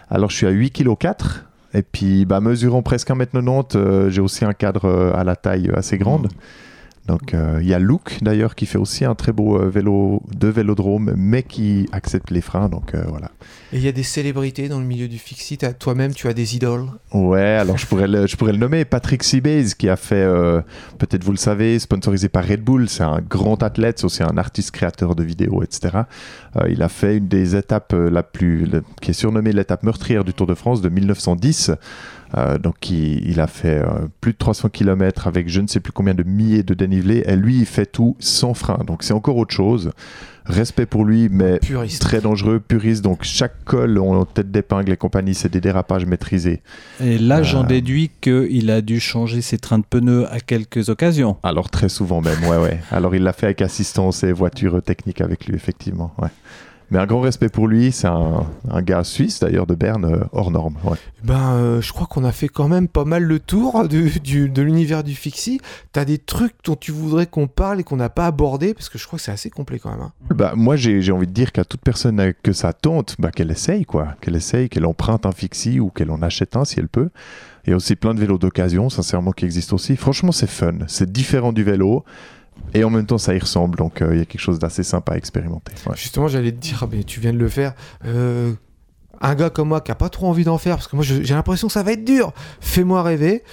Alors 0.09 0.29
je 0.29 0.37
suis 0.37 0.47
à 0.47 0.51
8 0.51 0.71
kg 0.71 0.97
4 0.97 1.45
et 1.73 1.81
puis 1.81 2.25
bah, 2.25 2.39
mesurant 2.39 2.81
presque 2.81 3.09
1m90, 3.09 3.75
euh, 3.75 4.09
j'ai 4.09 4.21
aussi 4.21 4.45
un 4.45 4.53
cadre 4.53 4.85
euh, 4.85 5.13
à 5.15 5.23
la 5.23 5.35
taille 5.35 5.71
assez 5.75 5.97
grande. 5.97 6.29
Donc 7.07 7.33
euh, 7.33 7.59
il 7.61 7.67
y 7.67 7.73
a 7.73 7.79
Luke 7.79 8.19
d'ailleurs 8.21 8.55
qui 8.55 8.65
fait 8.65 8.77
aussi 8.77 9.03
un 9.03 9.13
très 9.13 9.33
beau 9.33 9.57
euh, 9.59 9.69
vélo 9.69 10.21
de 10.33 10.47
vélodrome 10.47 11.13
mais 11.17 11.43
qui 11.43 11.85
accepte 11.91 12.31
les 12.31 12.39
freins 12.39 12.69
donc 12.69 12.95
euh, 12.95 13.03
voilà. 13.09 13.29
Et 13.73 13.77
il 13.77 13.83
y 13.83 13.89
a 13.89 13.91
des 13.91 14.03
célébrités 14.03 14.69
dans 14.69 14.79
le 14.79 14.85
milieu 14.85 15.07
du 15.09 15.17
fixie. 15.17 15.57
Toi-même, 15.57 16.13
tu 16.13 16.27
as 16.27 16.33
des 16.33 16.55
idoles. 16.55 16.85
Ouais, 17.11 17.41
alors 17.41 17.77
je 17.77 17.85
pourrais 17.87 18.07
le, 18.07 18.25
je 18.27 18.37
pourrais 18.37 18.53
le 18.53 18.57
nommer 18.59 18.85
Patrick 18.85 19.23
Seabase 19.23 19.73
qui 19.73 19.89
a 19.89 19.95
fait 19.97 20.25
peut-être 20.97 21.23
vous 21.23 21.31
le 21.31 21.37
savez 21.37 21.77
sponsorisé 21.79 22.29
par 22.29 22.47
Red 22.47 22.61
Bull, 22.61 22.87
c'est 22.87 23.03
un 23.03 23.19
grand 23.19 23.61
athlète, 23.63 23.99
c'est 23.99 24.05
aussi 24.05 24.23
un 24.23 24.37
artiste 24.37 24.71
créateur 24.71 25.15
de 25.15 25.23
vidéos 25.23 25.61
etc. 25.63 26.03
Il 26.69 26.81
a 26.83 26.89
fait 26.89 27.17
une 27.17 27.27
des 27.27 27.55
étapes 27.55 27.93
la 27.93 28.23
plus 28.23 28.65
le- 28.65 28.83
qui 29.01 29.11
est 29.11 29.15
surnommée 29.15 29.51
l'étape 29.51 29.83
meurtrière 29.83 30.23
du 30.23 30.33
Tour 30.33 30.47
de 30.47 30.53
France 30.55 30.81
de 30.81 30.89
1910 30.89 31.71
Euh, 32.35 32.57
donc 32.57 32.89
il, 32.89 33.29
il 33.29 33.39
a 33.39 33.47
fait 33.47 33.77
euh, 33.79 34.07
plus 34.21 34.33
de 34.33 34.37
300 34.37 34.69
km 34.69 35.27
avec 35.27 35.47
je 35.49 35.61
ne 35.61 35.67
sais 35.67 35.79
plus 35.79 35.91
combien 35.91 36.13
de 36.15 36.23
milliers 36.23 36.63
de 36.63 36.73
dénivelés. 36.73 37.23
Et 37.27 37.35
lui, 37.35 37.59
il 37.59 37.65
fait 37.65 37.85
tout 37.85 38.15
sans 38.19 38.53
frein. 38.53 38.79
Donc 38.87 39.03
c'est 39.03 39.13
encore 39.13 39.37
autre 39.37 39.53
chose. 39.53 39.91
Respect 40.45 40.85
pour 40.85 41.05
lui, 41.05 41.29
mais 41.31 41.59
Puriste. 41.59 42.01
très 42.01 42.19
dangereux, 42.19 42.59
puriste. 42.59 43.01
Donc 43.01 43.19
chaque 43.23 43.63
col 43.63 43.97
en 43.97 44.25
tête 44.25 44.51
d'épingle 44.51 44.91
et 44.91 44.97
compagnie, 44.97 45.35
c'est 45.35 45.47
des 45.47 45.61
dérapages 45.61 46.05
maîtrisés. 46.05 46.61
Et 46.99 47.17
là, 47.17 47.43
j'en 47.43 47.63
Euh. 47.63 47.67
déduis 47.67 48.11
qu'il 48.19 48.69
a 48.69 48.81
dû 48.81 48.99
changer 48.99 49.41
ses 49.41 49.57
trains 49.57 49.79
de 49.79 49.85
pneus 49.89 50.25
à 50.29 50.39
quelques 50.41 50.89
occasions. 50.89 51.37
Alors 51.43 51.69
très 51.69 51.87
souvent 51.87 52.19
même, 52.19 52.43
ouais, 52.43 52.57
ouais. 52.57 52.79
Alors 52.91 53.15
il 53.15 53.23
l'a 53.23 53.31
fait 53.31 53.45
avec 53.45 53.61
assistance 53.61 54.23
et 54.25 54.33
voiture 54.33 54.81
technique 54.83 55.21
avec 55.21 55.45
lui, 55.45 55.55
effectivement. 55.55 56.13
Ouais. 56.21 56.27
Mais 56.93 56.99
un 56.99 57.07
grand 57.07 57.21
respect 57.21 57.49
pour 57.49 57.67
lui, 57.67 57.91
c'est 57.91 58.05
un, 58.07 58.45
un 58.69 58.81
gars 58.83 59.03
suisse 59.03 59.39
d'ailleurs 59.39 59.65
de 59.65 59.73
Berne, 59.73 60.05
euh, 60.05 60.23
hors 60.31 60.51
norme. 60.51 60.75
Ouais. 60.83 60.97
Ben, 61.23 61.53
euh, 61.55 61.81
je 61.81 61.91
crois 61.91 62.05
qu'on 62.05 62.23
a 62.23 62.31
fait 62.31 62.47
quand 62.49 62.67
même 62.67 62.87
pas 62.87 63.03
mal 63.03 63.23
le 63.23 63.39
tour 63.39 63.87
du, 63.87 64.11
du- 64.19 64.47
de 64.47 64.61
l'univers 64.61 65.03
du 65.03 65.15
Fixie. 65.15 65.59
T'as 65.91 66.05
des 66.05 66.19
trucs 66.19 66.53
dont 66.63 66.75
tu 66.75 66.91
voudrais 66.91 67.25
qu'on 67.25 67.47
parle 67.47 67.79
et 67.79 67.83
qu'on 67.83 67.95
n'a 67.97 68.09
pas 68.09 68.27
abordé? 68.27 68.75
Parce 68.75 68.89
que 68.89 68.99
je 68.99 69.07
crois 69.07 69.17
que 69.17 69.25
c'est 69.25 69.31
assez 69.31 69.49
complet 69.49 69.79
quand 69.79 69.89
même. 69.89 70.01
hein. 70.01 70.11
Bah, 70.35 70.53
moi 70.55 70.75
j'ai 70.75 71.01
j'ai 71.01 71.11
envie 71.11 71.25
de 71.25 71.31
dire 71.33 71.51
qu'à 71.51 71.65
toute 71.65 71.81
personne 71.81 72.19
euh, 72.19 72.31
que 72.43 72.53
ça 72.53 72.73
tente, 72.73 73.15
bah, 73.17 73.31
qu'elle 73.31 73.49
essaye, 73.49 73.85
quoi. 73.85 74.09
Qu'elle 74.21 74.35
essaye, 74.35 74.69
qu'elle 74.69 74.85
emprunte 74.85 75.25
un 75.25 75.31
fixie 75.31 75.79
ou 75.79 75.89
qu'elle 75.89 76.11
en 76.11 76.21
achète 76.21 76.55
un 76.55 76.63
si 76.63 76.79
elle 76.79 76.89
peut. 76.89 77.09
Il 77.65 77.71
y 77.71 77.73
a 77.73 77.75
aussi 77.75 77.95
plein 77.95 78.13
de 78.13 78.19
vélos 78.19 78.37
d'occasion, 78.37 78.89
sincèrement, 78.91 79.31
qui 79.31 79.45
existent 79.45 79.73
aussi. 79.77 79.95
Franchement, 79.95 80.31
c'est 80.31 80.45
fun. 80.49 80.73
C'est 80.85 81.11
différent 81.11 81.53
du 81.53 81.63
vélo. 81.63 82.03
Et 82.73 82.83
en 82.83 82.89
même 82.89 83.05
temps, 83.05 83.17
ça 83.17 83.35
y 83.35 83.39
ressemble. 83.39 83.77
Donc, 83.77 84.01
euh, 84.01 84.13
il 84.13 84.19
y 84.19 84.21
a 84.21 84.25
quelque 84.25 84.41
chose 84.41 84.59
d'assez 84.59 84.83
sympa 84.83 85.13
à 85.13 85.17
expérimenter. 85.17 85.73
Justement, 85.95 86.27
j'allais 86.27 86.51
te 86.51 86.57
dire, 86.57 86.79
ah, 86.83 86.87
mais 86.91 87.03
tu 87.03 87.19
viens 87.19 87.33
de 87.33 87.37
le 87.37 87.49
faire. 87.49 87.73
Un 89.21 89.35
gars 89.35 89.49
comme 89.49 89.69
moi 89.69 89.81
qui 89.81 89.91
a 89.91 89.95
pas 89.95 90.09
trop 90.09 90.27
envie 90.27 90.43
d'en 90.43 90.57
faire 90.57 90.75
parce 90.75 90.87
que 90.87 90.95
moi 90.95 91.05
j'ai 91.05 91.33
l'impression 91.33 91.67
que 91.67 91.73
ça 91.73 91.83
va 91.83 91.93
être 91.93 92.03
dur. 92.03 92.33
Fais-moi 92.59 93.03
rêver. 93.03 93.43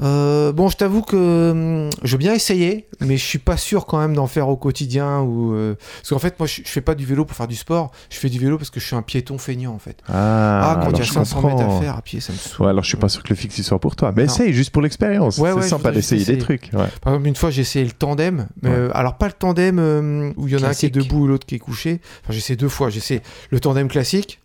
Euh, 0.00 0.52
bon, 0.52 0.68
je 0.68 0.76
t'avoue 0.76 1.02
que 1.02 1.50
hum, 1.50 1.90
je 2.02 2.12
veux 2.12 2.18
bien 2.18 2.32
essayer, 2.32 2.86
mais 3.00 3.16
je 3.16 3.24
suis 3.24 3.38
pas 3.38 3.56
sûr 3.56 3.84
quand 3.86 3.98
même 3.98 4.14
d'en 4.14 4.26
faire 4.28 4.48
au 4.48 4.56
quotidien 4.56 5.20
ou 5.20 5.54
euh, 5.54 5.74
parce 5.96 6.10
qu'en 6.10 6.18
fait 6.18 6.38
moi 6.38 6.46
je, 6.46 6.62
fais 6.64 6.80
pas 6.80 6.94
du 6.94 7.04
vélo 7.04 7.24
pour 7.24 7.36
faire 7.36 7.48
du 7.48 7.56
sport. 7.56 7.90
Je 8.10 8.18
fais 8.18 8.28
du 8.28 8.38
vélo 8.38 8.58
parce 8.58 8.70
que 8.70 8.80
je 8.80 8.86
suis 8.86 8.96
un 8.96 9.02
piéton 9.02 9.38
feignant 9.38 9.74
en 9.74 9.78
fait. 9.78 9.98
Ah, 10.08 10.72
Ah, 10.72 10.80
quand 10.82 10.90
il 10.90 10.98
y 10.98 11.00
a 11.00 11.04
je 11.04 11.12
500 11.12 11.42
mètres 11.42 11.62
à 11.62 11.80
faire 11.80 11.96
à 11.96 12.02
pied, 12.02 12.20
ça 12.20 12.32
me 12.32 12.38
saoule. 12.38 12.66
Ouais, 12.66 12.70
alors 12.70 12.84
je 12.84 12.88
suis 12.88 12.96
pas 12.96 13.08
sûr 13.08 13.22
que 13.22 13.28
le 13.30 13.36
fixe 13.36 13.58
il 13.58 13.64
soit 13.64 13.78
pour 13.80 13.96
toi. 13.96 14.12
Mais 14.16 14.24
Non. 14.24 14.32
essaye 14.32 14.52
juste 14.52 14.70
pour 14.70 14.82
l'expérience. 14.82 15.38
Ouais, 15.38 15.50
c'est 15.50 15.56
ouais, 15.56 15.62
sympa 15.62 15.90
d'essayer 15.90 16.24
des 16.24 16.38
trucs. 16.38 16.70
Ouais. 16.72 16.86
Par 17.00 17.12
exemple, 17.12 17.28
une 17.28 17.36
fois, 17.36 17.50
j'ai 17.50 17.62
essayé 17.62 17.84
le 17.84 17.92
tandem. 17.92 18.48
Mais, 18.62 18.70
euh, 18.70 18.90
alors, 18.94 19.16
pas 19.16 19.26
le 19.26 19.32
tandem 19.32 19.78
euh, 19.78 20.32
où 20.36 20.48
il 20.48 20.54
y 20.54 20.56
en 20.56 20.62
a 20.62 20.68
un 20.68 20.74
qui 20.74 20.86
est 20.86 20.90
debout 20.90 21.26
et 21.26 21.28
l'autre 21.28 21.46
qui 21.46 21.54
est 21.54 21.60
couché. 21.60 22.00
Enfin, 22.22 22.32
j'ai 22.32 22.38
essayé 22.38 22.56
deux 22.56 22.68
fois. 22.68 22.90
J'ai 22.90 22.98
essayé 22.98 23.22
le 23.50 23.60
tandem 23.60 23.88
classique. 23.88 24.40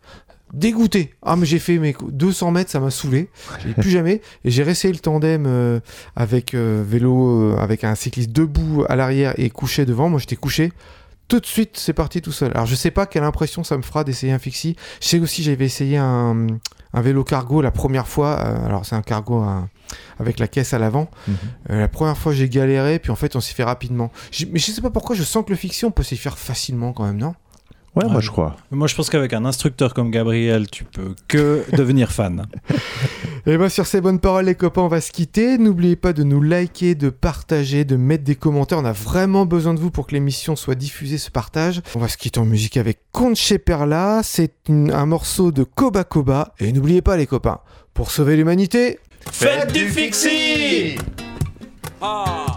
Dégoûté. 0.54 1.16
Ah, 1.24 1.36
mais 1.36 1.46
j'ai 1.48 1.58
fait 1.60 1.80
mes 1.80 1.96
200 2.10 2.52
mètres, 2.52 2.70
ça 2.70 2.80
m'a 2.80 2.92
saoulé. 2.92 3.30
J'ai 3.64 3.74
plus 3.74 3.90
jamais. 3.90 4.22
Et 4.46 4.52
j'ai 4.52 4.62
réessayé 4.64 4.94
le 4.94 5.00
tandem 5.00 5.46
euh, 5.48 5.80
avec 6.16 6.54
euh, 6.54 6.84
vélo, 6.88 7.54
euh, 7.54 7.58
avec 7.58 7.84
un 7.84 7.96
cycliste 7.96 8.32
debout 8.32 8.86
à 8.88 8.96
l'arrière 8.96 9.34
et 9.38 9.50
couché 9.50 9.86
devant. 9.86 10.10
Moi, 10.10 10.20
j'étais 10.20 10.36
couché. 10.36 10.72
Tout 11.28 11.40
de 11.40 11.46
suite, 11.48 11.78
c'est 11.78 11.94
parti 11.94 12.22
tout 12.22 12.32
seul. 12.32 12.52
Alors, 12.54 12.68
je 12.68 12.76
sais 12.76 12.92
pas 12.92 13.06
quelle 13.08 13.24
impression 13.24 13.64
ça 13.64 13.78
me 13.78 13.82
fera 13.82 14.04
d'essayer 14.04 14.32
un 14.32 14.38
fixie. 14.40 14.76
Je 15.02 15.08
sais 15.08 15.20
aussi, 15.20 15.42
j'avais 15.42 15.66
essayé 15.66 15.98
un, 15.98 16.46
un 16.94 17.02
vélo 17.02 17.24
cargo 17.24 17.62
la 17.62 17.72
première 17.72 18.08
fois. 18.08 18.40
Euh, 18.46 18.66
alors, 18.68 18.86
c'est 18.86 18.96
un 18.96 19.02
cargo 19.02 19.38
un- 19.38 19.70
avec 20.20 20.38
la 20.38 20.48
caisse 20.48 20.74
à 20.74 20.80
l'avant. 20.80 21.10
Mhm. 21.28 21.36
Euh, 21.72 21.80
la 21.80 21.88
première 21.88 22.18
fois, 22.18 22.34
j'ai 22.34 22.48
galéré, 22.50 23.00
puis 23.00 23.10
en 23.10 23.16
fait, 23.16 23.36
on 23.36 23.40
s'y 23.40 23.54
fait 23.56 23.64
rapidement. 23.64 24.12
Mais 24.52 24.60
je 24.60 24.72
sais 24.72 24.82
pas 24.82 24.92
pourquoi, 24.92 25.16
je 25.16 25.24
sens 25.24 25.44
que 25.46 25.50
le 25.50 25.56
fiction, 25.56 25.88
on 25.88 25.92
peut 25.92 26.04
s'y 26.04 26.18
faire 26.18 26.38
facilement 26.38 26.94
quand 26.94 27.06
même, 27.06 27.18
non? 27.18 27.34
Ouais, 27.96 28.06
moi 28.10 28.22
je 28.22 28.32
crois. 28.32 28.56
Moi, 28.72 28.88
je 28.88 28.96
pense 28.96 29.10
qu'avec 29.12 29.34
un 29.34 29.46
instructeur 29.46 29.94
comme 29.94 30.10
Gabriel, 30.10 30.68
tu 30.70 30.84
peux 30.84 31.14
que 31.28 31.64
devenir 31.78 32.12
fan. 32.12 32.46
Et 33.46 33.58
bien, 33.58 33.68
sur 33.70 33.86
ces 33.86 34.00
bonnes 34.02 34.20
paroles, 34.20 34.46
les 34.46 34.56
copains, 34.56 34.82
on 34.84 34.88
va 34.88 35.02
se 35.02 35.12
quitter. 35.12 35.58
N'oubliez 35.58 35.96
pas 35.98 36.14
de 36.14 36.24
nous 36.24 36.42
liker, 36.42 36.96
de 36.96 37.10
partager, 37.10 37.84
de 37.84 37.98
mettre 37.98 38.24
des 38.24 38.36
commentaires. 38.36 38.80
On 38.80 38.86
a 38.86 38.94
vraiment 38.94 39.46
besoin 39.46 39.74
de 39.74 39.80
vous 39.80 39.92
pour 39.92 40.08
que 40.08 40.14
l'émission 40.14 40.56
soit 40.56 40.76
diffusée, 40.76 41.18
ce 41.18 41.30
partage. 41.30 41.82
On 41.94 42.00
va 42.00 42.08
se 42.08 42.16
quitter 42.18 42.40
en 42.40 42.46
musique 42.46 42.78
avec 42.78 43.00
Conche 43.12 43.54
Perla. 43.58 44.22
C'est 44.24 44.54
une- 44.70 44.92
un 44.92 45.06
morceau 45.06 45.52
de 45.52 45.64
Koba 45.64 46.04
Koba. 46.06 46.54
Et 46.60 46.72
n'oubliez 46.72 47.02
pas, 47.02 47.18
les 47.18 47.28
copains, 47.28 47.60
pour 47.94 48.12
sauver 48.12 48.38
l'humanité, 48.38 49.00
Faites 49.32 49.72
du 49.72 49.88
fixie 49.90 50.96
Ah, 52.02 52.53